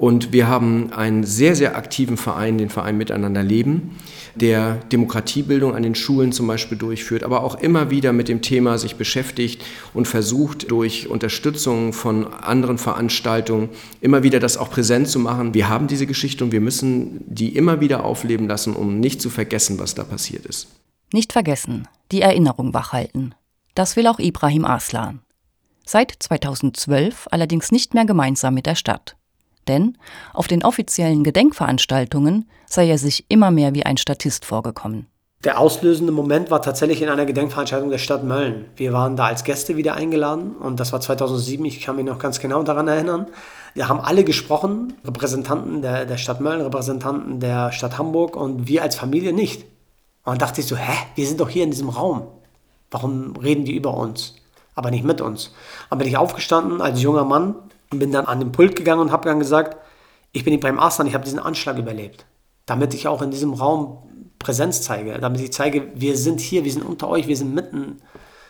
Und 0.00 0.32
wir 0.32 0.48
haben 0.48 0.94
einen 0.94 1.24
sehr, 1.24 1.54
sehr 1.54 1.76
aktiven 1.76 2.16
Verein, 2.16 2.56
den 2.56 2.70
Verein 2.70 2.96
Miteinander 2.96 3.42
Leben, 3.42 3.98
der 4.34 4.76
Demokratiebildung 4.90 5.74
an 5.74 5.82
den 5.82 5.94
Schulen 5.94 6.32
zum 6.32 6.46
Beispiel 6.46 6.78
durchführt, 6.78 7.22
aber 7.22 7.44
auch 7.44 7.56
immer 7.56 7.90
wieder 7.90 8.14
mit 8.14 8.28
dem 8.28 8.40
Thema 8.40 8.78
sich 8.78 8.96
beschäftigt 8.96 9.62
und 9.92 10.08
versucht 10.08 10.70
durch 10.70 11.08
Unterstützung 11.08 11.92
von 11.92 12.32
anderen 12.32 12.78
Veranstaltungen 12.78 13.68
immer 14.00 14.22
wieder 14.22 14.40
das 14.40 14.56
auch 14.56 14.70
präsent 14.70 15.08
zu 15.08 15.18
machen. 15.18 15.52
Wir 15.52 15.68
haben 15.68 15.86
diese 15.86 16.06
Geschichte 16.06 16.44
und 16.44 16.52
wir 16.52 16.62
müssen 16.62 17.22
die 17.26 17.54
immer 17.54 17.82
wieder 17.82 18.02
aufleben 18.02 18.48
lassen, 18.48 18.74
um 18.76 19.00
nicht 19.00 19.20
zu 19.20 19.28
vergessen, 19.28 19.78
was 19.78 19.94
da 19.94 20.02
passiert 20.02 20.46
ist. 20.46 20.68
Nicht 21.12 21.34
vergessen, 21.34 21.88
die 22.10 22.22
Erinnerung 22.22 22.72
wachhalten. 22.72 23.34
Das 23.74 23.96
will 23.96 24.06
auch 24.06 24.18
Ibrahim 24.18 24.64
Aslan. 24.64 25.20
Seit 25.84 26.14
2012 26.18 27.28
allerdings 27.30 27.70
nicht 27.70 27.92
mehr 27.92 28.06
gemeinsam 28.06 28.54
mit 28.54 28.64
der 28.64 28.76
Stadt 28.76 29.16
denn 29.68 29.96
auf 30.32 30.46
den 30.46 30.64
offiziellen 30.64 31.24
Gedenkveranstaltungen 31.24 32.48
sei 32.66 32.88
er 32.88 32.98
sich 32.98 33.26
immer 33.28 33.50
mehr 33.50 33.74
wie 33.74 33.84
ein 33.84 33.96
Statist 33.96 34.44
vorgekommen. 34.44 35.06
Der 35.42 35.58
auslösende 35.58 36.12
Moment 36.12 36.50
war 36.50 36.60
tatsächlich 36.60 37.00
in 37.00 37.08
einer 37.08 37.24
Gedenkveranstaltung 37.24 37.88
der 37.88 37.96
Stadt 37.96 38.24
Mölln. 38.24 38.66
Wir 38.76 38.92
waren 38.92 39.16
da 39.16 39.24
als 39.24 39.42
Gäste 39.42 39.78
wieder 39.78 39.94
eingeladen 39.94 40.54
und 40.54 40.78
das 40.78 40.92
war 40.92 41.00
2007, 41.00 41.64
ich 41.64 41.80
kann 41.80 41.96
mich 41.96 42.04
noch 42.04 42.18
ganz 42.18 42.40
genau 42.40 42.62
daran 42.62 42.88
erinnern. 42.88 43.26
Wir 43.72 43.88
haben 43.88 44.00
alle 44.00 44.22
gesprochen, 44.22 44.92
Repräsentanten 45.02 45.80
der, 45.80 46.04
der 46.04 46.18
Stadt 46.18 46.42
Mölln, 46.42 46.60
Repräsentanten 46.60 47.40
der 47.40 47.72
Stadt 47.72 47.96
Hamburg 47.96 48.36
und 48.36 48.68
wir 48.68 48.82
als 48.82 48.96
Familie 48.96 49.32
nicht. 49.32 49.62
Und 50.24 50.32
dann 50.32 50.38
dachte 50.38 50.60
ich 50.60 50.66
so, 50.66 50.76
hä, 50.76 50.92
wir 51.14 51.26
sind 51.26 51.40
doch 51.40 51.48
hier 51.48 51.64
in 51.64 51.70
diesem 51.70 51.88
Raum. 51.88 52.26
Warum 52.90 53.34
reden 53.36 53.64
die 53.64 53.74
über 53.74 53.94
uns, 53.96 54.34
aber 54.74 54.90
nicht 54.90 55.04
mit 55.04 55.22
uns? 55.22 55.54
Dann 55.88 55.98
bin 55.98 56.08
ich 56.08 56.18
aufgestanden 56.18 56.82
als 56.82 57.00
junger 57.00 57.24
Mann, 57.24 57.54
und 57.92 57.98
bin 57.98 58.12
dann 58.12 58.26
an 58.26 58.38
den 58.38 58.52
Pult 58.52 58.76
gegangen 58.76 59.00
und 59.00 59.12
habe 59.12 59.28
dann 59.28 59.38
gesagt, 59.38 59.76
ich 60.32 60.44
bin 60.44 60.54
Ibrahim 60.54 60.78
Aslan, 60.78 61.06
ich 61.06 61.14
habe 61.14 61.24
diesen 61.24 61.40
Anschlag 61.40 61.76
überlebt. 61.76 62.24
Damit 62.66 62.94
ich 62.94 63.08
auch 63.08 63.20
in 63.20 63.30
diesem 63.30 63.52
Raum 63.52 63.98
Präsenz 64.38 64.82
zeige, 64.82 65.18
damit 65.18 65.40
ich 65.40 65.52
zeige, 65.52 65.88
wir 65.94 66.16
sind 66.16 66.40
hier, 66.40 66.64
wir 66.64 66.72
sind 66.72 66.84
unter 66.84 67.08
euch, 67.08 67.26
wir 67.26 67.36
sind 67.36 67.54
mitten 67.54 67.98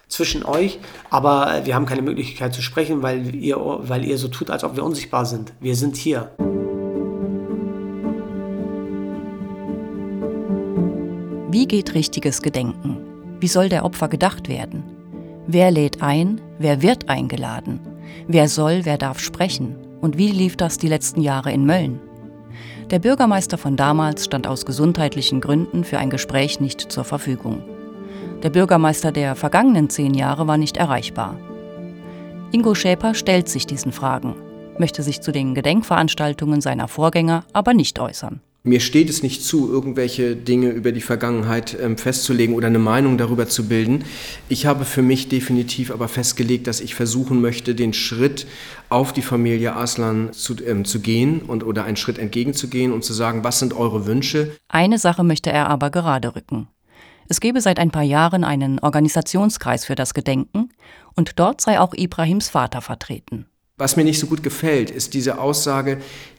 zwischen 0.09 0.45
euch, 0.45 0.79
aber 1.09 1.63
wir 1.65 1.75
haben 1.75 1.87
keine 1.87 2.03
Möglichkeit 2.03 2.55
zu 2.55 2.63
sprechen, 2.63 3.03
weil 3.03 3.35
ihr, 3.35 3.57
weil 3.59 4.05
ihr 4.05 4.19
so 4.19 4.29
tut, 4.29 4.51
als 4.51 4.63
ob 4.63 4.77
wir 4.77 4.85
unsichtbar 4.85 5.25
sind. 5.25 5.53
Wir 5.61 5.75
sind 5.75 5.97
hier. 5.97 6.31
Wie 11.51 11.67
geht 11.67 11.95
richtiges 11.95 12.43
Gedenken? 12.43 12.99
Wie 13.41 13.49
soll 13.49 13.69
der 13.69 13.85
Opfer 13.85 14.09
gedacht 14.09 14.49
werden? 14.49 15.00
Wer 15.47 15.71
lädt 15.71 16.03
ein? 16.03 16.41
Wer 16.59 16.83
wird 16.83 17.09
eingeladen? 17.09 17.81
Wer 18.29 18.49
soll, 18.49 18.85
wer 18.85 18.99
darf 18.99 19.19
sprechen? 19.19 19.77
Und 20.01 20.17
wie 20.17 20.31
lief 20.31 20.57
das 20.57 20.79
die 20.79 20.89
letzten 20.89 21.21
Jahre 21.21 21.53
in 21.53 21.65
Mölln? 21.65 22.01
Der 22.91 22.99
Bürgermeister 22.99 23.57
von 23.59 23.77
damals 23.77 24.25
stand 24.25 24.47
aus 24.47 24.67
gesundheitlichen 24.67 25.41
Gründen 25.41 25.85
für 25.85 25.99
ein 25.99 26.11
Gespräch 26.11 26.61
nicht 26.61 26.81
zur 26.81 27.05
Verfügung. 27.05 27.63
Der 28.43 28.51
Bürgermeister 28.51 29.13
der 29.13 29.37
vergangenen 29.37 29.91
zehn 29.91 30.15
Jahre 30.15 30.47
war 30.47 30.57
nicht 30.57 30.77
erreichbar. 30.77 31.37
Ingo 32.53 32.75
Schäper 32.75 33.15
stellt 33.15 33.49
sich 33.49 33.67
diesen 33.67 33.93
Fragen, 33.93 34.35
möchte 34.79 35.03
sich 35.03 35.21
zu 35.21 35.31
den 35.31 35.55
Gedenkveranstaltungen 35.55 36.61
seiner 36.61 36.89
Vorgänger 36.89 37.45
aber 37.53 37.75
nicht 37.75 38.01
äußern. 38.01 38.41
Mir 38.63 38.81
steht 38.81 39.09
es 39.09 39.23
nicht 39.23 39.43
zu, 39.43 39.73
irgendwelche 39.73 40.37
Dinge 40.37 40.69
über 40.69 40.93
die 40.93 41.01
Vergangenheit 41.01 41.79
ähm, 41.81 41.97
festzulegen 41.97 42.55
oder 42.55 42.67
eine 42.67 42.79
Meinung 42.79 43.17
darüber 43.17 43.49
zu 43.49 43.69
bilden. 43.69 44.05
Ich 44.51 44.67
habe 44.67 44.85
für 44.85 45.01
mich 45.01 45.31
definitiv 45.31 45.91
aber 45.91 46.09
festgelegt, 46.09 46.67
dass 46.67 46.83
ich 46.83 46.95
versuchen 46.95 47.41
möchte, 47.41 47.75
den 47.75 47.95
Schritt 47.95 48.47
auf 48.91 49.15
die 49.15 49.23
Familie 49.23 49.77
Aslan 49.77 50.35
zu, 50.35 50.57
ähm, 50.63 50.85
zu 50.85 51.01
gehen 51.01 51.41
und 51.41 51.65
oder 51.65 51.85
einen 51.85 51.97
Schritt 51.97 52.19
entgegenzugehen 52.19 52.93
und 52.93 53.03
zu 53.03 53.15
sagen, 53.15 53.45
was 53.45 53.61
sind 53.61 53.73
eure 53.73 54.05
Wünsche? 54.05 54.55
Eine 54.69 54.99
Sache 54.99 55.25
möchte 55.25 55.51
er 55.51 55.71
aber 55.71 55.89
gerade 55.89 56.35
rücken. 56.37 56.69
Es 57.29 57.41
gebe 57.41 57.63
seit 57.63 57.79
ein 57.79 57.91
paar 57.91 58.03
Jahren 58.03 58.45
einen 58.45 58.79
Organisationskreis 58.79 59.87
für 59.87 59.95
das 59.95 60.13
Gedenken 60.13 60.69
und 61.15 61.39
dort 61.39 61.63
sei 61.63 61.81
auch 61.81 61.95
Ibrahims 61.95 62.51
Vater 62.51 62.83
vertreten. 62.83 63.47
Was 63.81 63.97
mir 63.97 64.05
nicht 64.05 64.19
so 64.19 64.27
gut 64.27 64.43
gefällt, 64.43 64.91
ist 64.91 65.15
diese 65.15 65.39
Aussage, 65.39 65.97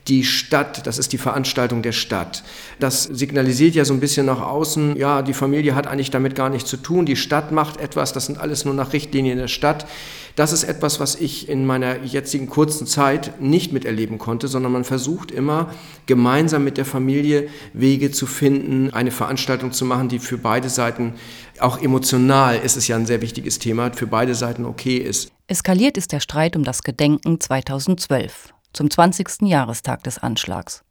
die 0.07 0.23
Stadt, 0.23 0.85
das 0.85 0.99
ist 0.99 1.11
die 1.11 1.17
Veranstaltung 1.17 1.81
der 1.81 1.91
Stadt. 1.91 2.43
Das 2.79 3.05
signalisiert 3.05 3.73
ja 3.73 3.83
so 3.83 3.95
ein 3.95 3.99
bisschen 3.99 4.27
nach 4.27 4.41
außen, 4.41 4.95
ja, 4.95 5.23
die 5.23 5.33
Familie 5.33 5.73
hat 5.73 5.87
eigentlich 5.87 6.11
damit 6.11 6.35
gar 6.35 6.51
nichts 6.51 6.69
zu 6.69 6.77
tun, 6.77 7.07
die 7.07 7.15
Stadt 7.15 7.51
macht 7.51 7.81
etwas, 7.81 8.13
das 8.13 8.27
sind 8.27 8.37
alles 8.37 8.63
nur 8.63 8.75
nach 8.75 8.93
Richtlinien 8.93 9.39
der 9.39 9.47
Stadt. 9.47 9.87
Das 10.35 10.53
ist 10.53 10.65
etwas, 10.65 10.99
was 10.99 11.15
ich 11.15 11.49
in 11.49 11.65
meiner 11.65 12.03
jetzigen 12.03 12.47
kurzen 12.47 12.85
Zeit 12.85 13.41
nicht 13.41 13.73
miterleben 13.73 14.19
konnte, 14.19 14.47
sondern 14.47 14.71
man 14.71 14.83
versucht 14.83 15.31
immer 15.31 15.73
gemeinsam 16.05 16.63
mit 16.63 16.77
der 16.77 16.85
Familie 16.85 17.47
Wege 17.73 18.11
zu 18.11 18.27
finden, 18.27 18.93
eine 18.93 19.09
Veranstaltung 19.09 19.71
zu 19.71 19.85
machen, 19.85 20.09
die 20.09 20.19
für 20.19 20.37
beide 20.37 20.69
Seiten, 20.69 21.15
auch 21.59 21.81
emotional 21.81 22.59
ist 22.59 22.77
es 22.77 22.87
ja 22.87 22.97
ein 22.97 23.07
sehr 23.07 23.23
wichtiges 23.23 23.57
Thema, 23.57 23.91
für 23.93 24.05
beide 24.05 24.35
Seiten 24.35 24.65
okay 24.65 24.97
ist. 24.97 25.31
Eskaliert 25.51 25.97
ist 25.97 26.13
der 26.13 26.21
Streit 26.21 26.55
um 26.55 26.63
das 26.63 26.81
Gedenken 26.81 27.41
2012, 27.41 28.53
zum 28.71 28.89
20. 28.89 29.41
Jahrestag 29.41 30.01
des 30.01 30.17
Anschlags. 30.17 30.85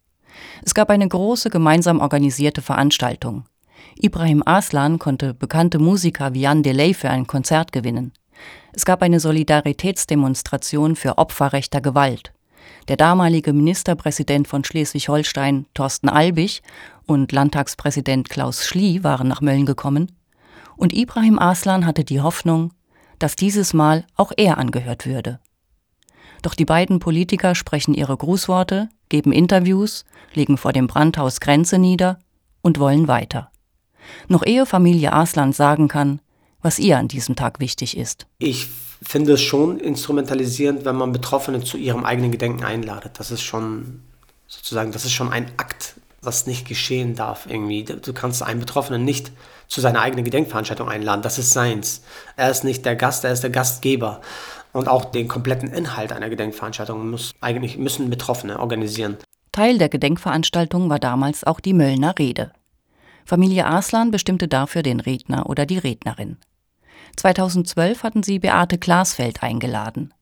Es 0.62 0.74
gab 0.74 0.90
eine 0.90 1.08
große 1.08 1.48
gemeinsam 1.48 1.98
organisierte 1.98 2.60
Veranstaltung. 2.60 3.46
Ibrahim 3.96 4.42
Aslan 4.44 4.98
konnte 4.98 5.32
bekannte 5.32 5.78
Musiker 5.78 6.34
wie 6.34 6.42
Jan 6.42 6.62
Delay 6.62 6.92
für 6.92 7.08
ein 7.08 7.26
Konzert 7.26 7.72
gewinnen. 7.72 8.12
Es 8.74 8.84
gab 8.84 9.00
eine 9.00 9.18
Solidaritätsdemonstration 9.18 10.94
für 10.94 11.16
Opfer 11.16 11.54
rechter 11.54 11.80
Gewalt. 11.80 12.34
Der 12.88 12.98
damalige 12.98 13.54
Ministerpräsident 13.54 14.46
von 14.46 14.62
Schleswig-Holstein, 14.62 15.64
Thorsten 15.72 16.10
Albig, 16.10 16.60
und 17.06 17.32
Landtagspräsident 17.32 18.28
Klaus 18.28 18.66
Schlie 18.66 19.02
waren 19.04 19.26
nach 19.26 19.40
Mölln 19.40 19.64
gekommen. 19.64 20.12
Und 20.76 20.92
Ibrahim 20.92 21.38
Aslan 21.38 21.86
hatte 21.86 22.04
die 22.04 22.20
Hoffnung, 22.20 22.72
dass 23.20 23.36
dieses 23.36 23.72
Mal 23.72 24.04
auch 24.16 24.32
er 24.36 24.58
angehört 24.58 25.06
würde. 25.06 25.38
Doch 26.42 26.54
die 26.54 26.64
beiden 26.64 26.98
Politiker 26.98 27.54
sprechen 27.54 27.94
ihre 27.94 28.16
Grußworte, 28.16 28.88
geben 29.08 29.30
Interviews, 29.30 30.04
legen 30.34 30.56
vor 30.56 30.72
dem 30.72 30.86
Brandhaus 30.86 31.38
Grenze 31.38 31.78
nieder 31.78 32.18
und 32.62 32.80
wollen 32.80 33.06
weiter. 33.06 33.52
Noch 34.28 34.44
ehe 34.44 34.66
Familie 34.66 35.12
Aslan 35.12 35.52
sagen 35.52 35.86
kann, 35.88 36.20
was 36.62 36.78
ihr 36.78 36.98
an 36.98 37.08
diesem 37.08 37.36
Tag 37.36 37.60
wichtig 37.60 37.96
ist. 37.96 38.26
Ich 38.38 38.68
finde 39.02 39.34
es 39.34 39.42
schon 39.42 39.78
instrumentalisierend, 39.78 40.84
wenn 40.84 40.96
man 40.96 41.12
Betroffene 41.12 41.62
zu 41.62 41.76
ihrem 41.76 42.04
eigenen 42.04 42.32
Gedenken 42.32 42.64
einladet. 42.64 43.12
Das 43.18 43.30
ist 43.30 43.42
schon 43.42 44.02
sozusagen, 44.46 44.92
das 44.92 45.04
ist 45.04 45.12
schon 45.12 45.30
ein 45.30 45.46
Akt, 45.56 45.94
was 46.22 46.46
nicht 46.46 46.66
geschehen 46.66 47.14
darf 47.14 47.46
irgendwie. 47.48 47.84
Du 47.84 48.12
kannst 48.12 48.42
einen 48.42 48.60
Betroffenen 48.60 49.04
nicht 49.04 49.32
zu 49.70 49.80
seiner 49.80 50.02
eigenen 50.02 50.24
Gedenkveranstaltung 50.24 50.88
einladen. 50.88 51.22
Das 51.22 51.38
ist 51.38 51.52
seins. 51.52 52.02
Er 52.36 52.50
ist 52.50 52.64
nicht 52.64 52.84
der 52.84 52.96
Gast, 52.96 53.24
er 53.24 53.32
ist 53.32 53.42
der 53.42 53.50
Gastgeber. 53.50 54.20
Und 54.72 54.88
auch 54.88 55.06
den 55.06 55.28
kompletten 55.28 55.72
Inhalt 55.72 56.12
einer 56.12 56.28
Gedenkveranstaltung 56.28 57.10
muss, 57.10 57.32
eigentlich 57.40 57.78
müssen 57.78 58.10
Betroffene 58.10 58.58
organisieren. 58.58 59.16
Teil 59.52 59.78
der 59.78 59.88
Gedenkveranstaltung 59.88 60.90
war 60.90 60.98
damals 60.98 61.44
auch 61.44 61.60
die 61.60 61.72
Möllner 61.72 62.18
Rede. 62.18 62.52
Familie 63.24 63.66
Arslan 63.66 64.10
bestimmte 64.10 64.48
dafür 64.48 64.82
den 64.82 65.00
Redner 65.00 65.48
oder 65.48 65.66
die 65.66 65.78
Rednerin. 65.78 66.36
2012 67.16 68.02
hatten 68.02 68.22
sie 68.22 68.38
Beate 68.38 68.78
Glasfeld 68.78 69.42
eingeladen. 69.42 70.12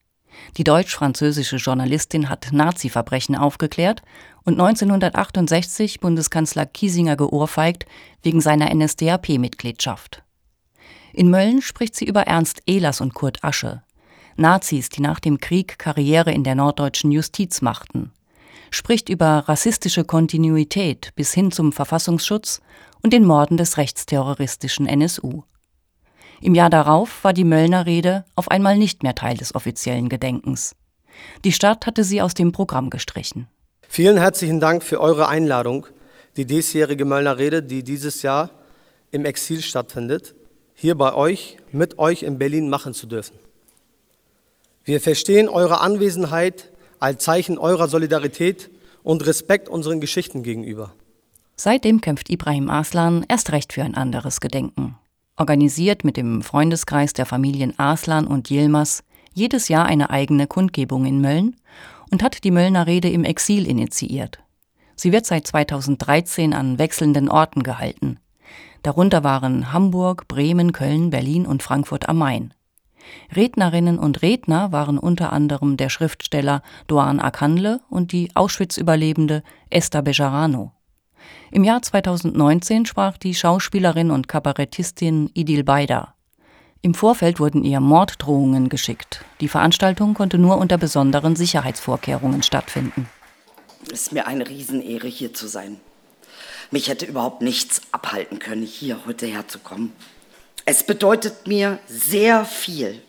Die 0.56 0.64
deutsch-französische 0.64 1.56
Journalistin 1.56 2.28
hat 2.28 2.48
Nazi-Verbrechen 2.52 3.36
aufgeklärt 3.36 4.02
und 4.44 4.54
1968 4.54 6.00
Bundeskanzler 6.00 6.66
Kiesinger 6.66 7.16
geohrfeigt 7.16 7.86
wegen 8.22 8.40
seiner 8.40 8.74
NSDAP-Mitgliedschaft. 8.74 10.22
In 11.12 11.30
Mölln 11.30 11.62
spricht 11.62 11.94
sie 11.96 12.04
über 12.04 12.22
Ernst 12.22 12.62
Ehlers 12.66 13.00
und 13.00 13.14
Kurt 13.14 13.42
Asche, 13.44 13.82
Nazis, 14.36 14.88
die 14.88 15.00
nach 15.00 15.20
dem 15.20 15.38
Krieg 15.38 15.78
Karriere 15.78 16.32
in 16.32 16.44
der 16.44 16.54
norddeutschen 16.54 17.10
Justiz 17.10 17.60
machten, 17.60 18.12
spricht 18.70 19.08
über 19.08 19.44
rassistische 19.48 20.04
Kontinuität 20.04 21.10
bis 21.16 21.34
hin 21.34 21.50
zum 21.50 21.72
Verfassungsschutz 21.72 22.60
und 23.02 23.12
den 23.12 23.24
Morden 23.24 23.56
des 23.56 23.76
rechtsterroristischen 23.76 24.86
NSU. 24.86 25.42
Im 26.40 26.54
Jahr 26.54 26.70
darauf 26.70 27.24
war 27.24 27.32
die 27.32 27.44
Möllner 27.44 27.86
Rede 27.86 28.24
auf 28.36 28.50
einmal 28.50 28.78
nicht 28.78 29.02
mehr 29.02 29.14
Teil 29.14 29.36
des 29.36 29.54
offiziellen 29.54 30.08
Gedenkens. 30.08 30.76
Die 31.44 31.52
Stadt 31.52 31.86
hatte 31.86 32.04
sie 32.04 32.22
aus 32.22 32.34
dem 32.34 32.52
Programm 32.52 32.90
gestrichen. 32.90 33.48
Vielen 33.88 34.18
herzlichen 34.18 34.60
Dank 34.60 34.82
für 34.82 35.00
eure 35.00 35.28
Einladung, 35.28 35.86
die 36.36 36.44
diesjährige 36.44 37.04
Möllner 37.04 37.38
Rede, 37.38 37.62
die 37.62 37.82
dieses 37.82 38.22
Jahr 38.22 38.50
im 39.10 39.24
Exil 39.24 39.62
stattfindet, 39.62 40.34
hier 40.74 40.94
bei 40.94 41.12
euch, 41.14 41.56
mit 41.72 41.98
euch 41.98 42.22
in 42.22 42.38
Berlin 42.38 42.68
machen 42.68 42.94
zu 42.94 43.06
dürfen. 43.06 43.36
Wir 44.84 45.00
verstehen 45.00 45.48
eure 45.48 45.80
Anwesenheit 45.80 46.70
als 47.00 47.24
Zeichen 47.24 47.58
eurer 47.58 47.88
Solidarität 47.88 48.70
und 49.02 49.26
Respekt 49.26 49.68
unseren 49.68 50.00
Geschichten 50.00 50.42
gegenüber. 50.42 50.94
Seitdem 51.56 52.00
kämpft 52.00 52.30
Ibrahim 52.30 52.70
Aslan 52.70 53.24
erst 53.28 53.50
recht 53.50 53.72
für 53.72 53.82
ein 53.82 53.96
anderes 53.96 54.40
Gedenken. 54.40 54.96
Organisiert 55.38 56.02
mit 56.02 56.16
dem 56.16 56.42
Freundeskreis 56.42 57.12
der 57.12 57.24
Familien 57.24 57.78
Aslan 57.78 58.26
und 58.26 58.50
Yilmaz 58.50 59.04
jedes 59.32 59.68
Jahr 59.68 59.86
eine 59.86 60.10
eigene 60.10 60.48
Kundgebung 60.48 61.06
in 61.06 61.20
Mölln 61.20 61.54
und 62.10 62.24
hat 62.24 62.42
die 62.42 62.50
Möllner 62.50 62.88
Rede 62.88 63.08
im 63.08 63.22
Exil 63.22 63.66
initiiert. 63.66 64.40
Sie 64.96 65.12
wird 65.12 65.26
seit 65.26 65.46
2013 65.46 66.52
an 66.52 66.80
wechselnden 66.80 67.28
Orten 67.28 67.62
gehalten. 67.62 68.18
Darunter 68.82 69.22
waren 69.22 69.72
Hamburg, 69.72 70.26
Bremen, 70.26 70.72
Köln, 70.72 71.10
Berlin 71.10 71.46
und 71.46 71.62
Frankfurt 71.62 72.08
am 72.08 72.18
Main. 72.18 72.52
Rednerinnen 73.34 73.98
und 73.98 74.22
Redner 74.22 74.72
waren 74.72 74.98
unter 74.98 75.32
anderem 75.32 75.76
der 75.76 75.88
Schriftsteller 75.88 76.62
Doan 76.88 77.20
Akandle 77.20 77.80
und 77.88 78.10
die 78.10 78.34
Auschwitz-Überlebende 78.34 79.44
Esther 79.70 80.02
Bejarano. 80.02 80.72
Im 81.50 81.64
Jahr 81.64 81.82
2019 81.82 82.86
sprach 82.86 83.16
die 83.16 83.34
Schauspielerin 83.34 84.10
und 84.10 84.28
Kabarettistin 84.28 85.30
Idil 85.34 85.64
Beider. 85.64 86.14
Im 86.80 86.94
Vorfeld 86.94 87.40
wurden 87.40 87.64
ihr 87.64 87.80
Morddrohungen 87.80 88.68
geschickt. 88.68 89.24
Die 89.40 89.48
Veranstaltung 89.48 90.14
konnte 90.14 90.38
nur 90.38 90.58
unter 90.58 90.78
besonderen 90.78 91.34
Sicherheitsvorkehrungen 91.34 92.42
stattfinden. 92.42 93.08
Es 93.86 94.02
ist 94.02 94.12
mir 94.12 94.26
eine 94.26 94.48
Riesenehre, 94.48 95.08
hier 95.08 95.34
zu 95.34 95.48
sein. 95.48 95.80
Mich 96.70 96.88
hätte 96.88 97.06
überhaupt 97.06 97.42
nichts 97.42 97.82
abhalten 97.90 98.38
können, 98.38 98.62
hier 98.62 99.06
heute 99.06 99.26
herzukommen. 99.26 99.92
Es 100.66 100.84
bedeutet 100.84 101.46
mir 101.46 101.78
sehr 101.88 102.44
viel, 102.44 103.00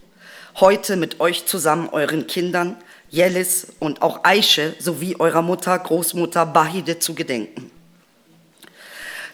heute 0.60 0.96
mit 0.96 1.20
euch 1.20 1.46
zusammen, 1.46 1.90
euren 1.90 2.26
Kindern, 2.26 2.78
Jelis 3.10 3.68
und 3.80 4.02
auch 4.02 4.24
Aische 4.24 4.76
sowie 4.80 5.16
eurer 5.20 5.42
Mutter, 5.42 5.78
Großmutter 5.78 6.46
Bahide 6.46 7.00
zu 7.00 7.16
gedenken. 7.16 7.70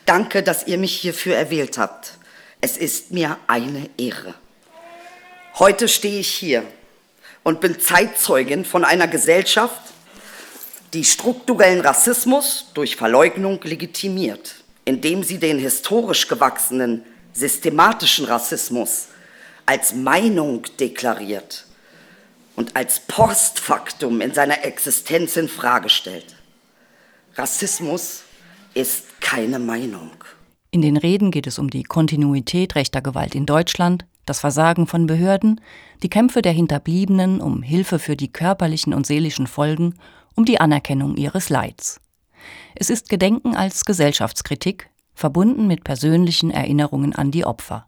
Danke, 0.05 0.43
dass 0.43 0.67
ihr 0.67 0.77
mich 0.77 0.95
hierfür 0.95 1.35
erwählt 1.35 1.77
habt. 1.77 2.13
Es 2.61 2.77
ist 2.77 3.11
mir 3.11 3.37
eine 3.47 3.89
Ehre. 3.97 4.35
Heute 5.57 5.87
stehe 5.87 6.19
ich 6.19 6.29
hier 6.29 6.63
und 7.43 7.59
bin 7.61 7.79
Zeitzeugin 7.79 8.65
von 8.65 8.85
einer 8.85 9.07
Gesellschaft, 9.07 9.81
die 10.93 11.03
strukturellen 11.03 11.81
Rassismus 11.81 12.67
durch 12.73 12.95
Verleugnung 12.95 13.59
legitimiert, 13.63 14.55
indem 14.85 15.23
sie 15.23 15.39
den 15.39 15.59
historisch 15.59 16.27
gewachsenen 16.27 17.03
systematischen 17.33 18.25
Rassismus 18.25 19.07
als 19.65 19.93
Meinung 19.93 20.63
deklariert 20.79 21.65
und 22.55 22.75
als 22.75 22.99
Postfaktum 22.99 24.21
in 24.21 24.33
seiner 24.33 24.63
Existenz 24.63 25.35
in 25.35 25.49
Frage 25.49 25.89
stellt. 25.89 26.35
Rassismus 27.35 28.21
ist 28.73 29.04
keine 29.21 29.59
Meinung. 29.59 30.11
In 30.71 30.81
den 30.81 30.97
Reden 30.97 31.31
geht 31.31 31.47
es 31.47 31.57
um 31.57 31.69
die 31.69 31.83
Kontinuität 31.83 32.75
rechter 32.75 33.01
Gewalt 33.01 33.35
in 33.35 33.45
Deutschland, 33.45 34.05
das 34.25 34.39
Versagen 34.39 34.87
von 34.87 35.07
Behörden, 35.07 35.61
die 36.03 36.09
Kämpfe 36.09 36.41
der 36.41 36.51
Hinterbliebenen 36.51 37.39
um 37.39 37.61
Hilfe 37.61 37.99
für 37.99 38.15
die 38.15 38.31
körperlichen 38.31 38.93
und 38.93 39.05
seelischen 39.05 39.47
Folgen, 39.47 39.95
um 40.35 40.45
die 40.45 40.59
Anerkennung 40.59 41.15
ihres 41.15 41.49
Leids. 41.49 42.01
Es 42.75 42.89
ist 42.89 43.09
Gedenken 43.09 43.55
als 43.55 43.85
Gesellschaftskritik, 43.85 44.89
verbunden 45.13 45.67
mit 45.67 45.83
persönlichen 45.83 46.51
Erinnerungen 46.51 47.15
an 47.15 47.31
die 47.31 47.45
Opfer. 47.45 47.87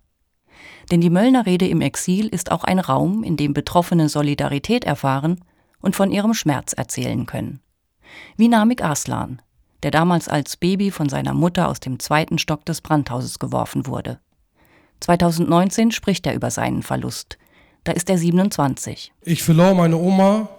Denn 0.89 1.01
die 1.01 1.09
Möllner 1.09 1.45
Rede 1.45 1.67
im 1.67 1.81
Exil 1.81 2.27
ist 2.27 2.51
auch 2.51 2.63
ein 2.63 2.79
Raum, 2.79 3.23
in 3.23 3.35
dem 3.35 3.53
Betroffene 3.53 4.07
Solidarität 4.07 4.85
erfahren 4.85 5.43
und 5.81 5.95
von 5.95 6.11
ihrem 6.11 6.33
Schmerz 6.33 6.73
erzählen 6.73 7.25
können. 7.25 7.59
Wie 8.37 8.47
Namik 8.47 8.83
Aslan, 8.83 9.41
der 9.83 9.91
damals 9.91 10.27
als 10.27 10.57
Baby 10.57 10.91
von 10.91 11.09
seiner 11.09 11.33
Mutter 11.33 11.67
aus 11.67 11.79
dem 11.79 11.99
zweiten 11.99 12.37
Stock 12.37 12.65
des 12.65 12.81
Brandhauses 12.81 13.39
geworfen 13.39 13.85
wurde. 13.85 14.19
2019 15.01 15.91
spricht 15.91 16.25
er 16.25 16.33
über 16.33 16.49
seinen 16.49 16.81
Verlust. 16.81 17.37
Da 17.83 17.91
ist 17.91 18.09
er 18.09 18.17
27. 18.17 19.11
Ich 19.21 19.43
verlor 19.43 19.73
meine 19.75 19.97
Oma 19.97 20.49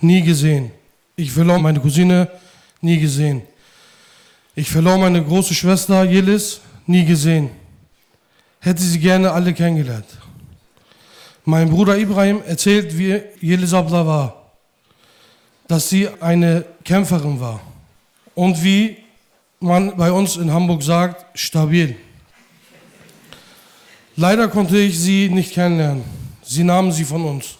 nie 0.00 0.22
gesehen. 0.22 0.70
Ich 1.16 1.32
verlor 1.32 1.58
meine 1.58 1.80
Cousine 1.80 2.30
nie 2.80 2.98
gesehen. 2.98 3.42
Ich 4.54 4.70
verlor 4.70 4.98
meine 4.98 5.24
große 5.24 5.54
Schwester 5.54 6.04
Jelis 6.04 6.60
nie 6.86 7.04
gesehen. 7.04 7.50
Hätte 8.60 8.82
sie 8.82 8.98
gerne 8.98 9.32
alle 9.32 9.54
kennengelernt. 9.54 10.06
Mein 11.44 11.70
Bruder 11.70 11.96
Ibrahim 11.96 12.42
erzählt, 12.46 12.96
wie 12.98 13.22
Jelisabla 13.40 14.06
war, 14.06 14.52
dass 15.66 15.88
sie 15.88 16.08
eine 16.20 16.64
Kämpferin 16.84 17.40
war 17.40 17.60
und 18.38 18.62
wie 18.62 18.96
man 19.58 19.96
bei 19.96 20.12
uns 20.12 20.36
in 20.36 20.52
Hamburg 20.52 20.84
sagt, 20.84 21.26
stabil. 21.36 21.96
Leider 24.14 24.46
konnte 24.46 24.78
ich 24.78 24.96
sie 24.96 25.28
nicht 25.28 25.54
kennenlernen. 25.54 26.04
Sie 26.44 26.62
nahmen 26.62 26.92
sie 26.92 27.04
von 27.04 27.24
uns. 27.24 27.56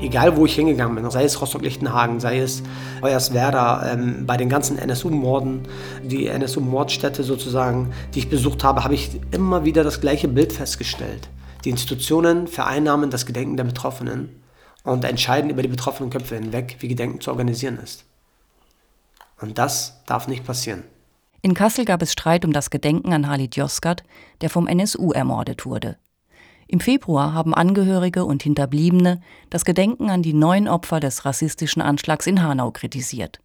egal 0.00 0.36
wo 0.36 0.46
ich 0.46 0.54
hingegangen 0.54 0.94
bin, 0.94 1.10
sei 1.10 1.24
es 1.24 1.40
Rostock-Lichtenhagen, 1.40 2.20
sei 2.20 2.38
es 2.38 2.62
Hoyerswerda, 3.02 3.92
ähm, 3.92 4.24
bei 4.24 4.36
den 4.36 4.48
ganzen 4.48 4.78
NSU-Morden, 4.78 5.62
die 6.04 6.28
NSU-Mordstätte 6.28 7.24
sozusagen, 7.24 7.92
die 8.14 8.20
ich 8.20 8.30
besucht 8.30 8.62
habe, 8.62 8.84
habe 8.84 8.94
ich 8.94 9.10
immer 9.32 9.64
wieder 9.64 9.82
das 9.82 10.00
gleiche 10.00 10.28
Bild 10.28 10.52
festgestellt. 10.52 11.28
Die 11.66 11.70
Institutionen 11.70 12.46
vereinnahmen 12.46 13.10
das 13.10 13.26
Gedenken 13.26 13.56
der 13.56 13.64
Betroffenen 13.64 14.40
und 14.84 15.04
entscheiden 15.04 15.50
über 15.50 15.62
die 15.62 15.68
betroffenen 15.68 16.10
Köpfe 16.10 16.36
hinweg, 16.36 16.76
wie 16.78 16.86
Gedenken 16.86 17.20
zu 17.20 17.32
organisieren 17.32 17.78
ist. 17.78 18.04
Und 19.40 19.58
das 19.58 20.00
darf 20.06 20.28
nicht 20.28 20.46
passieren. 20.46 20.84
In 21.42 21.54
Kassel 21.54 21.84
gab 21.84 22.02
es 22.02 22.12
Streit 22.12 22.44
um 22.44 22.52
das 22.52 22.70
Gedenken 22.70 23.12
an 23.12 23.26
Halid 23.26 23.56
Yozgat, 23.56 24.04
der 24.42 24.48
vom 24.48 24.68
NSU 24.68 25.10
ermordet 25.10 25.66
wurde. 25.66 25.96
Im 26.68 26.78
Februar 26.78 27.32
haben 27.32 27.52
Angehörige 27.52 28.24
und 28.24 28.44
Hinterbliebene 28.44 29.20
das 29.50 29.64
Gedenken 29.64 30.08
an 30.08 30.22
die 30.22 30.34
neun 30.34 30.68
Opfer 30.68 31.00
des 31.00 31.24
rassistischen 31.24 31.82
Anschlags 31.82 32.28
in 32.28 32.44
Hanau 32.44 32.70
kritisiert. 32.70 33.40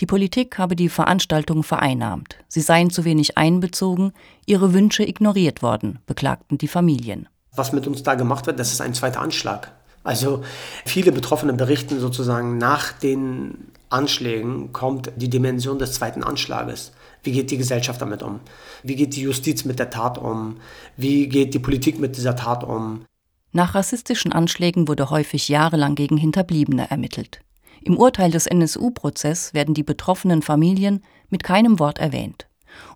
Die 0.00 0.06
Politik 0.06 0.56
habe 0.56 0.76
die 0.76 0.88
Veranstaltung 0.88 1.62
vereinnahmt, 1.62 2.36
sie 2.48 2.62
seien 2.62 2.88
zu 2.88 3.04
wenig 3.04 3.36
einbezogen, 3.36 4.12
ihre 4.46 4.72
Wünsche 4.72 5.06
ignoriert 5.06 5.60
worden, 5.60 5.98
beklagten 6.06 6.56
die 6.56 6.68
Familien. 6.68 7.28
Was 7.54 7.72
mit 7.72 7.86
uns 7.86 8.02
da 8.02 8.14
gemacht 8.14 8.46
wird, 8.46 8.58
das 8.58 8.72
ist 8.72 8.80
ein 8.80 8.94
zweiter 8.94 9.20
Anschlag. 9.20 9.72
Also 10.02 10.42
viele 10.86 11.12
Betroffene 11.12 11.52
berichten 11.52 12.00
sozusagen, 12.00 12.56
nach 12.56 12.92
den 12.92 13.72
Anschlägen 13.90 14.72
kommt 14.72 15.12
die 15.16 15.28
Dimension 15.28 15.78
des 15.78 15.92
zweiten 15.92 16.24
Anschlages. 16.24 16.92
Wie 17.22 17.32
geht 17.32 17.50
die 17.50 17.58
Gesellschaft 17.58 18.00
damit 18.00 18.22
um? 18.22 18.40
Wie 18.82 18.96
geht 18.96 19.14
die 19.16 19.22
Justiz 19.22 19.66
mit 19.66 19.78
der 19.78 19.90
Tat 19.90 20.16
um? 20.16 20.56
Wie 20.96 21.28
geht 21.28 21.52
die 21.52 21.58
Politik 21.58 22.00
mit 22.00 22.16
dieser 22.16 22.36
Tat 22.36 22.64
um? 22.64 23.04
Nach 23.52 23.74
rassistischen 23.74 24.32
Anschlägen 24.32 24.88
wurde 24.88 25.10
häufig 25.10 25.50
jahrelang 25.50 25.94
gegen 25.94 26.16
Hinterbliebene 26.16 26.90
ermittelt. 26.90 27.42
Im 27.82 27.96
Urteil 27.96 28.30
des 28.30 28.46
NSU-Prozess 28.46 29.54
werden 29.54 29.74
die 29.74 29.82
betroffenen 29.82 30.42
Familien 30.42 31.02
mit 31.28 31.42
keinem 31.42 31.78
Wort 31.78 31.98
erwähnt. 31.98 32.46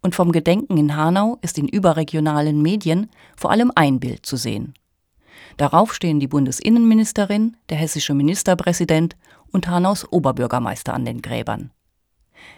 Und 0.02 0.14
vom 0.14 0.30
Gedenken 0.30 0.76
in 0.76 0.96
Hanau 0.96 1.38
ist 1.42 1.58
in 1.58 1.68
überregionalen 1.68 2.62
Medien 2.62 3.10
vor 3.36 3.50
allem 3.50 3.72
ein 3.74 3.98
Bild 3.98 4.24
zu 4.26 4.36
sehen. 4.36 4.74
Darauf 5.56 5.94
stehen 5.94 6.20
die 6.20 6.28
Bundesinnenministerin, 6.28 7.56
der 7.68 7.78
hessische 7.78 8.14
Ministerpräsident 8.14 9.16
und 9.52 9.68
Hanaus 9.68 10.10
Oberbürgermeister 10.10 10.94
an 10.94 11.04
den 11.04 11.22
Gräbern. 11.22 11.70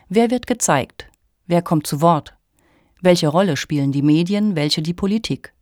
Wer 0.09 0.30
wird 0.30 0.47
gezeigt? 0.47 1.09
Wer 1.47 1.62
kommt 1.62 1.87
zu 1.87 2.00
Wort? 2.00 2.35
Welche 3.00 3.28
Rolle 3.28 3.56
spielen 3.56 3.92
die 3.92 4.02
Medien, 4.02 4.56
welche 4.56 4.83
die 4.83 4.95
Politik? 4.95 5.52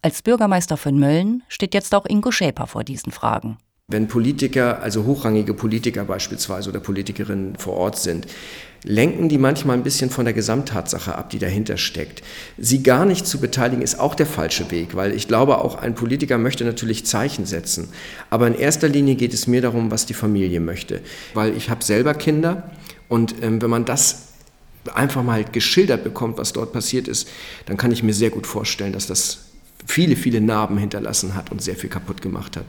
Als 0.00 0.22
Bürgermeister 0.22 0.76
von 0.76 0.98
Mölln 0.98 1.42
steht 1.48 1.74
jetzt 1.74 1.94
auch 1.94 2.06
Ingo 2.06 2.30
Schäper 2.30 2.66
vor 2.66 2.84
diesen 2.84 3.12
Fragen. 3.12 3.58
Wenn 3.92 4.08
Politiker, 4.08 4.82
also 4.82 5.04
hochrangige 5.04 5.54
Politiker 5.54 6.04
beispielsweise 6.04 6.70
oder 6.70 6.80
Politikerinnen 6.80 7.56
vor 7.56 7.74
Ort 7.74 7.98
sind, 7.98 8.26
lenken 8.84 9.28
die 9.28 9.38
manchmal 9.38 9.76
ein 9.76 9.82
bisschen 9.82 10.10
von 10.10 10.24
der 10.24 10.34
Gesamttatsache 10.34 11.14
ab, 11.14 11.30
die 11.30 11.38
dahinter 11.38 11.76
steckt. 11.76 12.22
Sie 12.58 12.82
gar 12.82 13.04
nicht 13.04 13.26
zu 13.26 13.38
beteiligen, 13.38 13.82
ist 13.82 14.00
auch 14.00 14.14
der 14.14 14.26
falsche 14.26 14.70
Weg, 14.70 14.96
weil 14.96 15.12
ich 15.12 15.28
glaube, 15.28 15.58
auch 15.58 15.76
ein 15.76 15.94
Politiker 15.94 16.38
möchte 16.38 16.64
natürlich 16.64 17.06
Zeichen 17.06 17.46
setzen. 17.46 17.88
Aber 18.30 18.46
in 18.46 18.54
erster 18.54 18.88
Linie 18.88 19.14
geht 19.14 19.34
es 19.34 19.46
mir 19.46 19.60
darum, 19.60 19.90
was 19.90 20.06
die 20.06 20.14
Familie 20.14 20.60
möchte. 20.60 21.00
Weil 21.34 21.56
ich 21.56 21.70
habe 21.70 21.84
selber 21.84 22.14
Kinder 22.14 22.70
und 23.08 23.36
ähm, 23.42 23.62
wenn 23.62 23.70
man 23.70 23.84
das 23.84 24.28
einfach 24.94 25.22
mal 25.22 25.44
geschildert 25.44 26.02
bekommt, 26.02 26.38
was 26.38 26.52
dort 26.52 26.72
passiert 26.72 27.06
ist, 27.06 27.28
dann 27.66 27.76
kann 27.76 27.92
ich 27.92 28.02
mir 28.02 28.14
sehr 28.14 28.30
gut 28.30 28.46
vorstellen, 28.46 28.92
dass 28.92 29.06
das 29.06 29.50
viele, 29.86 30.16
viele 30.16 30.40
Narben 30.40 30.78
hinterlassen 30.78 31.34
hat 31.34 31.52
und 31.52 31.62
sehr 31.62 31.76
viel 31.76 31.90
kaputt 31.90 32.20
gemacht 32.20 32.56
hat. 32.56 32.64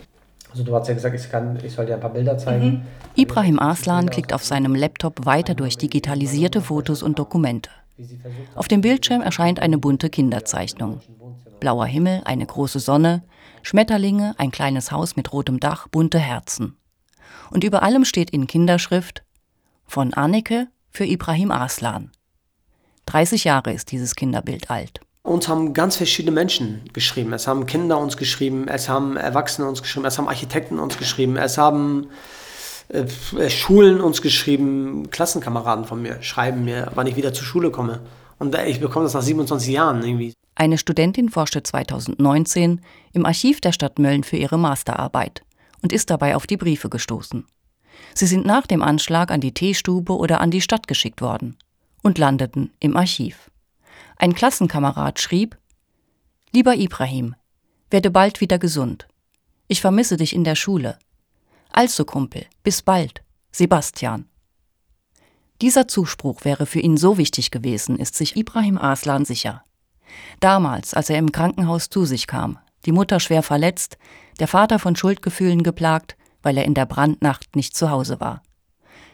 Also 0.53 0.63
du 0.63 0.75
hast 0.75 0.87
ja 0.87 0.93
gesagt, 0.93 1.15
ich, 1.15 1.31
kann, 1.31 1.57
ich 1.63 1.73
soll 1.73 1.87
dir 1.87 1.95
ein 1.95 1.99
paar 1.99 2.13
Bilder 2.13 2.37
zeigen. 2.37 2.65
Mhm. 2.65 2.81
Ibrahim 3.15 3.57
Arslan 3.57 4.07
klickt 4.11 4.33
auf 4.33 4.43
seinem 4.43 4.75
Laptop 4.75 5.25
weiter 5.25 5.55
durch 5.55 5.79
digitalisierte 5.79 6.61
Fotos 6.61 7.01
und 7.01 7.17
Dokumente. 7.17 7.71
Auf 8.53 8.67
dem 8.67 8.81
Bildschirm 8.81 9.21
erscheint 9.21 9.59
eine 9.59 9.79
bunte 9.79 10.11
Kinderzeichnung. 10.11 11.01
Blauer 11.59 11.87
Himmel, 11.87 12.21
eine 12.25 12.45
große 12.45 12.79
Sonne, 12.79 13.23
Schmetterlinge, 13.63 14.35
ein 14.37 14.51
kleines 14.51 14.91
Haus 14.91 15.15
mit 15.15 15.33
rotem 15.33 15.59
Dach, 15.59 15.87
bunte 15.87 16.19
Herzen. 16.19 16.77
Und 17.49 17.63
über 17.63 17.81
allem 17.81 18.05
steht 18.05 18.29
in 18.29 18.45
Kinderschrift 18.45 19.23
von 19.85 20.13
Anneke 20.13 20.67
für 20.91 21.05
Ibrahim 21.05 21.49
Arslan. 21.49 22.11
30 23.07 23.43
Jahre 23.43 23.73
ist 23.73 23.91
dieses 23.91 24.15
Kinderbild 24.15 24.69
alt. 24.69 25.01
Uns 25.23 25.47
haben 25.47 25.73
ganz 25.73 25.95
verschiedene 25.95 26.33
Menschen 26.33 26.81
geschrieben. 26.91 27.31
Es 27.31 27.47
haben 27.47 27.65
Kinder 27.65 27.97
uns 27.97 28.17
geschrieben, 28.17 28.67
es 28.67 28.89
haben 28.89 29.15
Erwachsene 29.15 29.67
uns 29.67 29.81
geschrieben, 29.81 30.05
es 30.05 30.17
haben 30.17 30.27
Architekten 30.27 30.79
uns 30.79 30.97
geschrieben, 30.97 31.37
es 31.37 31.57
haben 31.57 32.09
äh, 32.89 33.49
Schulen 33.49 34.01
uns 34.01 34.21
geschrieben, 34.21 35.09
Klassenkameraden 35.11 35.85
von 35.85 36.01
mir 36.01 36.21
schreiben 36.21 36.65
mir, 36.65 36.91
wann 36.95 37.07
ich 37.07 37.15
wieder 37.15 37.33
zur 37.33 37.45
Schule 37.45 37.71
komme. 37.71 38.01
Und 38.37 38.53
ich 38.67 38.81
bekomme 38.81 39.05
das 39.05 39.13
nach 39.13 39.21
27 39.21 39.73
Jahren 39.73 40.03
irgendwie. 40.03 40.33
Eine 40.55 40.77
Studentin 40.77 41.29
forschte 41.29 41.63
2019 41.63 42.81
im 43.13 43.25
Archiv 43.25 43.61
der 43.61 43.71
Stadt 43.71 43.99
Mölln 43.99 44.25
für 44.25 44.35
ihre 44.35 44.59
Masterarbeit 44.59 45.43
und 45.81 45.93
ist 45.93 46.09
dabei 46.09 46.35
auf 46.35 46.47
die 46.47 46.57
Briefe 46.57 46.89
gestoßen. 46.89 47.45
Sie 48.13 48.25
sind 48.25 48.45
nach 48.45 48.67
dem 48.67 48.81
Anschlag 48.81 49.31
an 49.31 49.39
die 49.39 49.53
Teestube 49.53 50.17
oder 50.17 50.41
an 50.41 50.51
die 50.51 50.61
Stadt 50.61 50.89
geschickt 50.89 51.21
worden 51.21 51.57
und 52.01 52.17
landeten 52.17 52.73
im 52.79 52.97
Archiv. 52.97 53.49
Ein 54.17 54.33
Klassenkamerad 54.33 55.19
schrieb 55.19 55.57
Lieber 56.51 56.75
Ibrahim, 56.75 57.35
werde 57.89 58.11
bald 58.11 58.41
wieder 58.41 58.59
gesund. 58.59 59.07
Ich 59.67 59.81
vermisse 59.81 60.17
dich 60.17 60.35
in 60.35 60.43
der 60.43 60.55
Schule. 60.55 60.99
Also 61.71 62.05
Kumpel, 62.05 62.45
bis 62.63 62.81
bald. 62.81 63.23
Sebastian. 63.51 64.27
Dieser 65.61 65.87
Zuspruch 65.87 66.43
wäre 66.43 66.65
für 66.65 66.79
ihn 66.79 66.97
so 66.97 67.17
wichtig 67.17 67.51
gewesen, 67.51 67.97
ist 67.97 68.15
sich 68.15 68.35
Ibrahim 68.35 68.77
Aslan 68.77 69.25
sicher. 69.25 69.63
Damals, 70.39 70.93
als 70.93 71.09
er 71.09 71.17
im 71.17 71.31
Krankenhaus 71.31 71.89
zu 71.89 72.05
sich 72.05 72.27
kam, 72.27 72.59
die 72.85 72.91
Mutter 72.91 73.19
schwer 73.19 73.43
verletzt, 73.43 73.97
der 74.39 74.47
Vater 74.47 74.79
von 74.79 74.95
Schuldgefühlen 74.95 75.63
geplagt, 75.63 76.17
weil 76.41 76.57
er 76.57 76.65
in 76.65 76.73
der 76.73 76.85
Brandnacht 76.85 77.55
nicht 77.55 77.75
zu 77.75 77.89
Hause 77.89 78.19
war. 78.19 78.43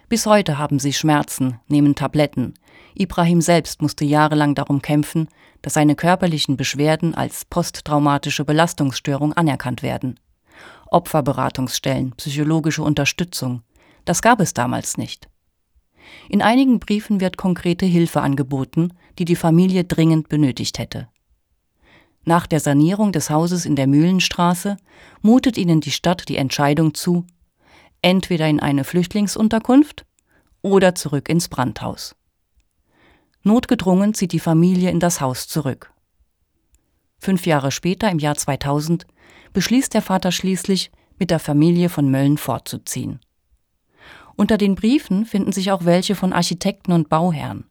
Bis 0.09 0.25
heute 0.25 0.57
haben 0.57 0.79
sie 0.79 0.91
Schmerzen, 0.91 1.59
nehmen 1.67 1.93
Tabletten. 1.93 2.55
Ibrahim 2.95 3.41
selbst 3.41 3.83
musste 3.83 4.05
jahrelang 4.05 4.55
darum 4.55 4.81
kämpfen, 4.81 5.29
dass 5.61 5.75
seine 5.75 5.95
körperlichen 5.95 6.57
Beschwerden 6.57 7.13
als 7.13 7.45
posttraumatische 7.45 8.43
Belastungsstörung 8.43 9.33
anerkannt 9.33 9.83
werden. 9.83 10.19
Opferberatungsstellen, 10.87 12.13
psychologische 12.17 12.81
Unterstützung, 12.81 13.61
das 14.05 14.23
gab 14.23 14.39
es 14.39 14.55
damals 14.55 14.97
nicht. 14.97 15.29
In 16.27 16.41
einigen 16.41 16.79
Briefen 16.79 17.21
wird 17.21 17.37
konkrete 17.37 17.85
Hilfe 17.85 18.21
angeboten, 18.21 18.93
die 19.19 19.25
die 19.25 19.35
Familie 19.35 19.83
dringend 19.83 20.27
benötigt 20.27 20.79
hätte. 20.79 21.07
Nach 22.25 22.47
der 22.47 22.59
Sanierung 22.59 23.11
des 23.11 23.29
Hauses 23.29 23.63
in 23.63 23.75
der 23.75 23.85
Mühlenstraße 23.85 24.77
mutet 25.21 25.55
ihnen 25.55 25.81
die 25.81 25.91
Stadt 25.91 26.27
die 26.29 26.37
Entscheidung 26.37 26.95
zu, 26.95 27.25
entweder 28.01 28.47
in 28.47 28.59
eine 28.59 28.83
Flüchtlingsunterkunft 28.83 30.05
oder 30.61 30.95
zurück 30.95 31.29
ins 31.29 31.47
Brandhaus. 31.47 32.15
Notgedrungen 33.43 34.13
zieht 34.13 34.33
die 34.33 34.39
Familie 34.39 34.91
in 34.91 34.99
das 34.99 35.21
Haus 35.21 35.47
zurück. 35.47 35.93
Fünf 37.19 37.45
Jahre 37.45 37.71
später, 37.71 38.09
im 38.09 38.19
Jahr 38.19 38.35
2000, 38.35 39.05
beschließt 39.53 39.93
der 39.93 40.01
Vater 40.01 40.31
schließlich, 40.31 40.91
mit 41.17 41.31
der 41.31 41.39
Familie 41.39 41.89
von 41.89 42.09
Mölln 42.09 42.37
fortzuziehen. 42.37 43.19
Unter 44.35 44.57
den 44.57 44.75
Briefen 44.75 45.25
finden 45.25 45.51
sich 45.51 45.71
auch 45.71 45.83
welche 45.83 46.15
von 46.15 46.31
Architekten 46.31 46.93
und 46.93 47.09
Bauherren. 47.09 47.65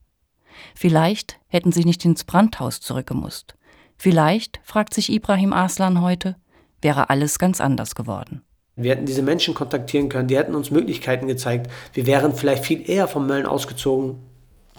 Vielleicht 0.75 1.39
hätten 1.47 1.73
sie 1.73 1.85
nicht 1.85 2.05
ins 2.05 2.25
Brandhaus 2.25 2.81
zurückgemusst. 2.81 3.55
Vielleicht, 3.97 4.61
fragt 4.63 4.93
sich 4.93 5.11
Ibrahim 5.11 5.53
Aslan 5.53 6.03
heute, 6.03 6.37
wäre 6.83 7.11
alles 7.11 7.39
ganz 7.39 7.61
anders 7.61 7.95
geworden. 7.95 8.43
Wir 8.79 8.93
hätten 8.93 9.07
diese 9.07 9.23
Menschen 9.23 9.55
kontaktieren 9.55 10.09
können, 10.09 10.29
die 10.29 10.37
hätten 10.37 10.55
uns 10.55 10.71
Möglichkeiten 10.71 11.27
gezeigt. 11.27 11.69
Wir 11.93 12.07
wären 12.07 12.35
vielleicht 12.35 12.65
viel 12.65 12.89
eher 12.89 13.09
vom 13.09 13.27
Mölln 13.27 13.45
ausgezogen. 13.45 14.17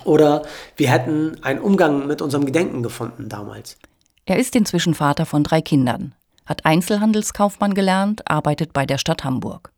Oder 0.05 0.43
wir 0.77 0.89
hätten 0.89 1.37
einen 1.43 1.59
Umgang 1.59 2.07
mit 2.07 2.21
unserem 2.21 2.45
Gedenken 2.45 2.81
gefunden 2.81 3.27
damals. 3.27 3.77
Er 4.25 4.37
ist 4.37 4.55
inzwischen 4.55 4.93
Vater 4.93 5.25
von 5.25 5.43
drei 5.43 5.61
Kindern, 5.61 6.15
hat 6.45 6.65
Einzelhandelskaufmann 6.65 7.73
gelernt, 7.73 8.29
arbeitet 8.29 8.71
bei 8.71 8.85
der 8.85 8.97
Stadt 8.97 9.25
Hamburg. 9.25 9.73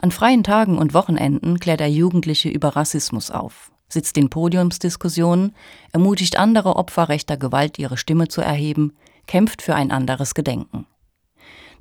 An 0.00 0.10
freien 0.10 0.44
Tagen 0.44 0.78
und 0.78 0.94
Wochenenden 0.94 1.60
klärt 1.60 1.82
er 1.82 1.90
Jugendliche 1.90 2.48
über 2.48 2.70
Rassismus 2.70 3.30
auf. 3.30 3.70
sitzt 3.88 4.16
in 4.16 4.30
Podiumsdiskussionen, 4.30 5.54
ermutigt 5.92 6.38
andere 6.38 6.76
Opfer 6.76 7.10
rechter 7.10 7.36
Gewalt, 7.36 7.78
ihre 7.78 7.98
Stimme 7.98 8.28
zu 8.28 8.40
erheben, 8.40 8.94
kämpft 9.26 9.60
für 9.60 9.74
ein 9.74 9.90
anderes 9.90 10.32
Gedenken. 10.32 10.86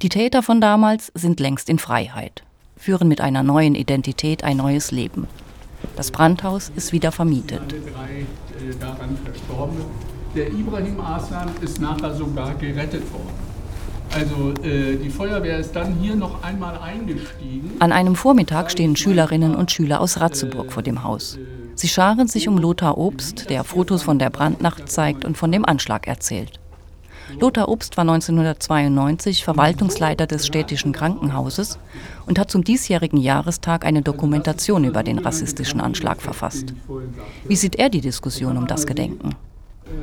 Die 0.01 0.09
Täter 0.09 0.41
von 0.41 0.59
damals 0.59 1.11
sind 1.13 1.39
längst 1.39 1.69
in 1.69 1.77
Freiheit, 1.77 2.41
führen 2.75 3.07
mit 3.07 3.21
einer 3.21 3.43
neuen 3.43 3.75
Identität 3.75 4.43
ein 4.43 4.57
neues 4.57 4.89
Leben. 4.89 5.27
Das 5.95 6.09
Brandhaus 6.09 6.71
ist 6.75 6.91
wieder 6.91 7.11
vermietet. 7.11 7.61
Drei 7.69 8.21
äh, 8.21 8.75
daran. 8.79 9.15
Der 10.35 10.47
Ibrahim 10.47 10.99
Aslan 11.01 11.51
ist 11.61 11.79
nachher 11.79 12.15
sogar 12.15 12.55
gerettet 12.55 13.03
worden. 13.13 13.51
Also 14.13 14.53
äh, 14.63 14.97
die 14.97 15.09
Feuerwehr 15.09 15.59
ist 15.59 15.75
dann 15.75 15.95
hier 16.01 16.15
noch 16.15 16.41
einmal 16.41 16.79
eingestiegen. 16.79 17.73
An 17.77 17.91
einem 17.91 18.15
Vormittag 18.15 18.71
stehen 18.71 18.95
Schülerinnen 18.95 19.53
und 19.53 19.71
Schüler 19.71 20.01
aus 20.01 20.19
Ratzeburg 20.19 20.71
vor 20.71 20.81
dem 20.81 21.03
Haus. 21.03 21.37
Sie 21.75 21.87
scharen 21.87 22.27
sich 22.27 22.47
um 22.47 22.57
Lothar 22.57 22.97
Obst, 22.97 23.51
der 23.51 23.63
Fotos 23.63 24.01
von 24.01 24.17
der 24.17 24.31
Brandnacht 24.31 24.89
zeigt 24.89 25.25
und 25.25 25.37
von 25.37 25.51
dem 25.51 25.63
Anschlag 25.63 26.07
erzählt. 26.07 26.60
Lothar 27.39 27.69
Obst 27.69 27.97
war 27.97 28.03
1992 28.03 29.43
Verwaltungsleiter 29.43 30.27
des 30.27 30.45
städtischen 30.45 30.91
Krankenhauses 30.91 31.79
und 32.25 32.39
hat 32.39 32.51
zum 32.51 32.63
diesjährigen 32.63 33.19
Jahrestag 33.19 33.85
eine 33.85 34.01
Dokumentation 34.01 34.83
über 34.83 35.03
den 35.03 35.19
rassistischen 35.19 35.81
Anschlag 35.81 36.21
verfasst. 36.21 36.73
Wie 37.47 37.55
sieht 37.55 37.77
er 37.77 37.89
die 37.89 38.01
Diskussion 38.01 38.57
um 38.57 38.67
das 38.67 38.85
Gedenken? 38.85 39.35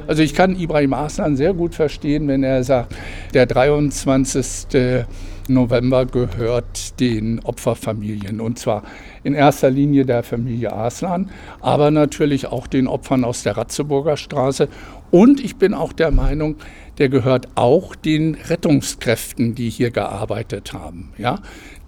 Also 0.07 0.23
ich 0.23 0.35
kann 0.35 0.59
Ibrahim 0.59 0.93
Aslan 0.95 1.37
sehr 1.37 1.55
gut 1.55 1.75
verstehen, 1.75 2.29
wenn 2.29 2.43
er 2.43 2.65
sagt, 2.65 2.95
der 3.35 3.47
23. 3.47 5.05
November 5.49 6.05
gehört 6.07 7.01
den 7.01 7.41
Opferfamilien 7.41 8.41
und 8.41 8.59
zwar 8.59 8.83
in 9.25 9.35
erster 9.35 9.71
Linie 9.71 10.05
der 10.05 10.23
Familie 10.23 10.73
Aslan, 10.73 11.31
aber 11.61 11.91
natürlich 11.91 12.47
auch 12.47 12.67
den 12.67 12.87
Opfern 12.87 13.25
aus 13.25 13.43
der 13.43 13.57
Ratzeburger 13.57 14.17
Straße 14.17 14.69
und 15.11 15.41
ich 15.43 15.57
bin 15.57 15.75
auch 15.75 15.93
der 15.93 16.11
Meinung, 16.11 16.57
der 16.99 17.09
gehört 17.09 17.49
auch 17.57 17.95
den 17.95 18.35
Rettungskräften, 18.35 19.55
die 19.55 19.71
hier 19.71 19.91
gearbeitet 19.91 20.73
haben. 20.73 21.13
Ja? 21.17 21.41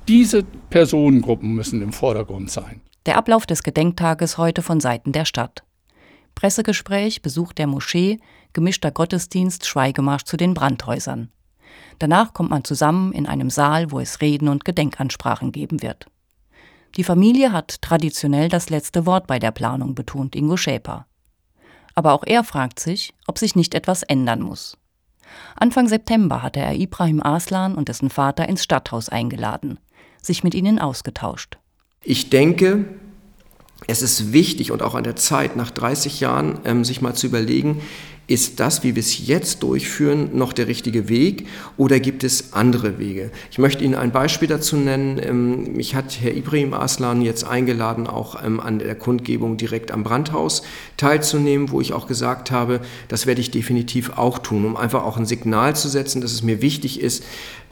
Diese 0.08 0.44
Personengruppen 0.70 1.54
müssen 1.54 1.82
im 1.82 1.92
Vordergrund 1.92 2.50
sein. 2.50 2.80
Der 3.06 3.16
Ablauf 3.16 3.46
des 3.46 3.62
Gedenktages 3.62 4.38
heute 4.38 4.62
von 4.62 4.80
Seiten 4.80 5.12
der 5.12 5.24
Stadt. 5.24 5.64
Pressegespräch, 6.34 7.22
Besuch 7.22 7.52
der 7.52 7.66
Moschee, 7.66 8.18
gemischter 8.52 8.90
Gottesdienst, 8.90 9.66
Schweigemarsch 9.66 10.24
zu 10.24 10.36
den 10.36 10.54
Brandhäusern. 10.54 11.30
Danach 11.98 12.32
kommt 12.32 12.50
man 12.50 12.64
zusammen 12.64 13.12
in 13.12 13.26
einem 13.26 13.50
Saal, 13.50 13.90
wo 13.90 14.00
es 14.00 14.20
Reden 14.20 14.48
und 14.48 14.64
Gedenkansprachen 14.64 15.52
geben 15.52 15.82
wird. 15.82 16.06
Die 16.96 17.04
Familie 17.04 17.52
hat 17.52 17.82
traditionell 17.82 18.48
das 18.48 18.70
letzte 18.70 19.06
Wort 19.06 19.26
bei 19.26 19.38
der 19.38 19.52
Planung, 19.52 19.94
betont 19.94 20.34
Ingo 20.34 20.56
Schäper. 20.56 21.06
Aber 21.94 22.12
auch 22.12 22.24
er 22.26 22.44
fragt 22.44 22.80
sich, 22.80 23.14
ob 23.26 23.38
sich 23.38 23.56
nicht 23.56 23.74
etwas 23.74 24.02
ändern 24.02 24.42
muss. 24.42 24.76
Anfang 25.56 25.88
September 25.88 26.42
hatte 26.42 26.60
er 26.60 26.74
Ibrahim 26.74 27.22
Aslan 27.22 27.74
und 27.74 27.88
dessen 27.88 28.10
Vater 28.10 28.48
ins 28.48 28.64
Stadthaus 28.64 29.08
eingeladen, 29.08 29.78
sich 30.22 30.44
mit 30.44 30.54
ihnen 30.54 30.78
ausgetauscht. 30.78 31.58
Ich 32.02 32.30
denke, 32.30 32.86
es 33.86 34.02
ist 34.02 34.32
wichtig 34.32 34.72
und 34.72 34.82
auch 34.82 34.94
an 34.94 35.04
der 35.04 35.16
Zeit, 35.16 35.56
nach 35.56 35.70
30 35.70 36.20
Jahren 36.20 36.60
ähm, 36.64 36.84
sich 36.84 37.00
mal 37.00 37.14
zu 37.14 37.26
überlegen, 37.26 37.80
ist 38.30 38.60
das, 38.60 38.84
wie 38.84 38.94
wir 38.94 39.00
es 39.00 39.26
jetzt 39.26 39.64
durchführen, 39.64 40.30
noch 40.34 40.52
der 40.52 40.68
richtige 40.68 41.08
Weg 41.08 41.48
oder 41.76 41.98
gibt 41.98 42.22
es 42.22 42.52
andere 42.52 43.00
Wege? 43.00 43.32
Ich 43.50 43.58
möchte 43.58 43.82
Ihnen 43.82 43.96
ein 43.96 44.12
Beispiel 44.12 44.46
dazu 44.46 44.76
nennen. 44.76 45.20
Ähm, 45.20 45.72
mich 45.72 45.96
hat 45.96 46.16
Herr 46.20 46.32
Ibrahim 46.32 46.72
Aslan 46.72 47.22
jetzt 47.22 47.42
eingeladen, 47.42 48.06
auch 48.06 48.40
ähm, 48.44 48.60
an 48.60 48.78
der 48.78 48.94
Kundgebung 48.94 49.56
direkt 49.56 49.90
am 49.90 50.04
Brandhaus 50.04 50.62
teilzunehmen, 50.96 51.72
wo 51.72 51.80
ich 51.80 51.92
auch 51.92 52.06
gesagt 52.06 52.52
habe, 52.52 52.80
das 53.08 53.26
werde 53.26 53.40
ich 53.40 53.50
definitiv 53.50 54.16
auch 54.16 54.38
tun, 54.38 54.64
um 54.64 54.76
einfach 54.76 55.02
auch 55.02 55.16
ein 55.16 55.26
Signal 55.26 55.74
zu 55.74 55.88
setzen, 55.88 56.20
dass 56.20 56.30
es 56.30 56.44
mir 56.44 56.62
wichtig 56.62 57.00
ist, 57.00 57.24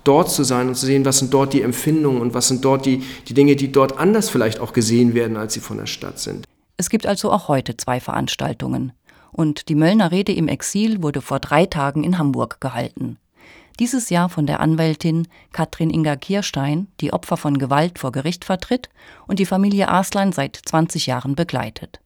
dort 0.03 0.29
zu 0.29 0.43
sein 0.43 0.67
und 0.67 0.75
zu 0.75 0.87
sehen, 0.87 1.05
was 1.05 1.21
sind 1.21 1.33
dort 1.33 1.53
die 1.53 1.63
Empfindungen 1.63 2.21
und 2.21 2.35
was 2.35 2.49
sind 2.49 2.65
dort 2.65 2.85
die, 2.85 3.05
die 3.29 3.35
Dinge, 3.35 3.55
die 3.55 3.71
dort 3.71 3.97
anders 3.99 4.29
vielleicht 4.29 4.59
auch 4.59 4.73
gesehen 4.73 5.15
werden, 5.15 5.37
als 5.37 5.55
sie 5.55 5.61
von 5.61 5.77
der 5.77 5.87
Stadt 5.87 6.19
sind. 6.19 6.45
Es 6.77 6.91
gibt 6.91 7.07
also 7.07 7.31
auch 7.31 7.47
heute 7.47 7.77
zwei 7.77 8.01
Veranstaltungen 8.01 8.93
und 9.33 9.69
die 9.69 9.75
Möllner 9.75 10.11
Rede 10.11 10.33
im 10.33 10.49
Exil 10.49 11.03
wurde 11.03 11.21
vor 11.21 11.41
drei 11.41 11.67
Tagen 11.67 12.05
in 12.05 12.19
Hamburg 12.19 12.61
gehalten. 12.61 13.19
Dieses 13.79 14.11
Jahr 14.11 14.29
von 14.29 14.47
der 14.47 14.61
Anwältin 14.61 15.29
Katrin 15.53 15.91
Inga 15.91 16.17
Kierstein, 16.17 16.89
die 17.01 17.13
Opfer 17.13 17.37
von 17.37 17.59
Gewalt 17.59 17.99
vor 17.99 18.11
Gericht 18.11 18.45
vertritt 18.45 18.89
und 19.29 19.39
die 19.39 19.47
Familie 19.47 19.89
Aslan 19.89 20.33
seit 20.33 20.57
20 20.57 21.07
Jahren 21.07 21.37
begleitet. 21.37 22.01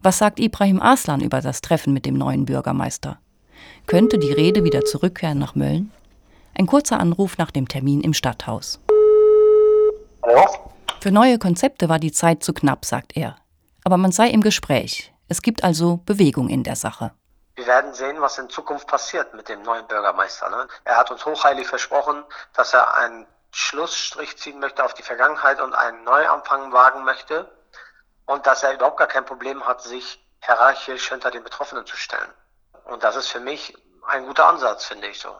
Was 0.00 0.18
sagt 0.18 0.40
Ibrahim 0.40 0.80
Aslan 0.80 1.20
über 1.20 1.40
das 1.40 1.60
Treffen 1.60 1.92
mit 1.92 2.06
dem 2.06 2.14
neuen 2.14 2.46
Bürgermeister? 2.46 3.18
Könnte 3.86 4.18
die 4.18 4.32
Rede 4.32 4.64
wieder 4.64 4.84
zurückkehren 4.84 5.38
nach 5.38 5.54
Mölln? 5.54 5.90
Ein 6.54 6.66
kurzer 6.66 6.98
Anruf 6.98 7.36
nach 7.36 7.50
dem 7.50 7.68
Termin 7.68 8.00
im 8.00 8.14
Stadthaus. 8.14 8.80
Hallo? 10.22 10.46
Für 11.00 11.10
neue 11.10 11.38
Konzepte 11.38 11.88
war 11.88 11.98
die 11.98 12.12
Zeit 12.12 12.42
zu 12.42 12.54
knapp, 12.54 12.84
sagt 12.84 13.16
er. 13.16 13.36
Aber 13.84 13.96
man 13.98 14.12
sei 14.12 14.30
im 14.30 14.40
Gespräch. 14.40 15.12
Es 15.28 15.42
gibt 15.42 15.64
also 15.64 15.98
Bewegung 15.98 16.48
in 16.48 16.62
der 16.62 16.76
Sache. 16.76 17.12
Wir 17.56 17.66
werden 17.66 17.94
sehen, 17.94 18.20
was 18.20 18.38
in 18.38 18.48
Zukunft 18.48 18.86
passiert 18.86 19.34
mit 19.34 19.48
dem 19.48 19.62
neuen 19.62 19.86
Bürgermeister. 19.86 20.50
Ne? 20.50 20.68
Er 20.84 20.98
hat 20.98 21.10
uns 21.10 21.24
hochheilig 21.24 21.66
versprochen, 21.66 22.22
dass 22.52 22.74
er 22.74 22.94
einen 22.96 23.26
Schlussstrich 23.50 24.36
ziehen 24.36 24.60
möchte 24.60 24.84
auf 24.84 24.94
die 24.94 25.02
Vergangenheit 25.02 25.60
und 25.60 25.72
einen 25.74 26.04
Neuanfang 26.04 26.72
wagen 26.72 27.04
möchte 27.04 27.50
und 28.26 28.46
dass 28.46 28.62
er 28.62 28.74
überhaupt 28.74 28.98
gar 28.98 29.06
kein 29.06 29.24
Problem 29.24 29.66
hat, 29.66 29.82
sich 29.82 30.22
hierarchisch 30.44 31.08
hinter 31.08 31.30
den 31.30 31.42
Betroffenen 31.42 31.86
zu 31.86 31.96
stellen. 31.96 32.28
Und 32.84 33.02
das 33.02 33.16
ist 33.16 33.28
für 33.28 33.40
mich 33.40 33.74
ein 34.06 34.26
guter 34.26 34.46
Ansatz, 34.46 34.84
finde 34.84 35.08
ich 35.08 35.18
so. 35.18 35.30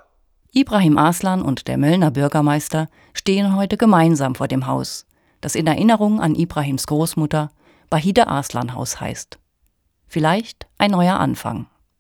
Ibrahim 0.53 0.97
Aslan 0.97 1.43
und 1.43 1.69
der 1.69 1.77
Möllner 1.77 2.11
Bürgermeister 2.11 2.89
stehen 3.13 3.55
heute 3.57 3.77
gemeinsam 3.77 4.35
vor 4.35 4.49
dem 4.49 4.67
Haus, 4.67 5.07
das 5.43 5.55
in 5.55 5.67
Erinnerung 5.67 6.21
an 6.21 6.35
Ibrahims 6.35 6.87
Großmutter 6.87 7.51
Bahide 7.91 8.27
Aslan 8.27 8.75
Haus 8.75 9.01
heißt. 9.01 9.39
Vielleicht 10.07 10.67
ein 10.79 10.91
neuer 10.91 11.19
Anfang. 11.19 11.67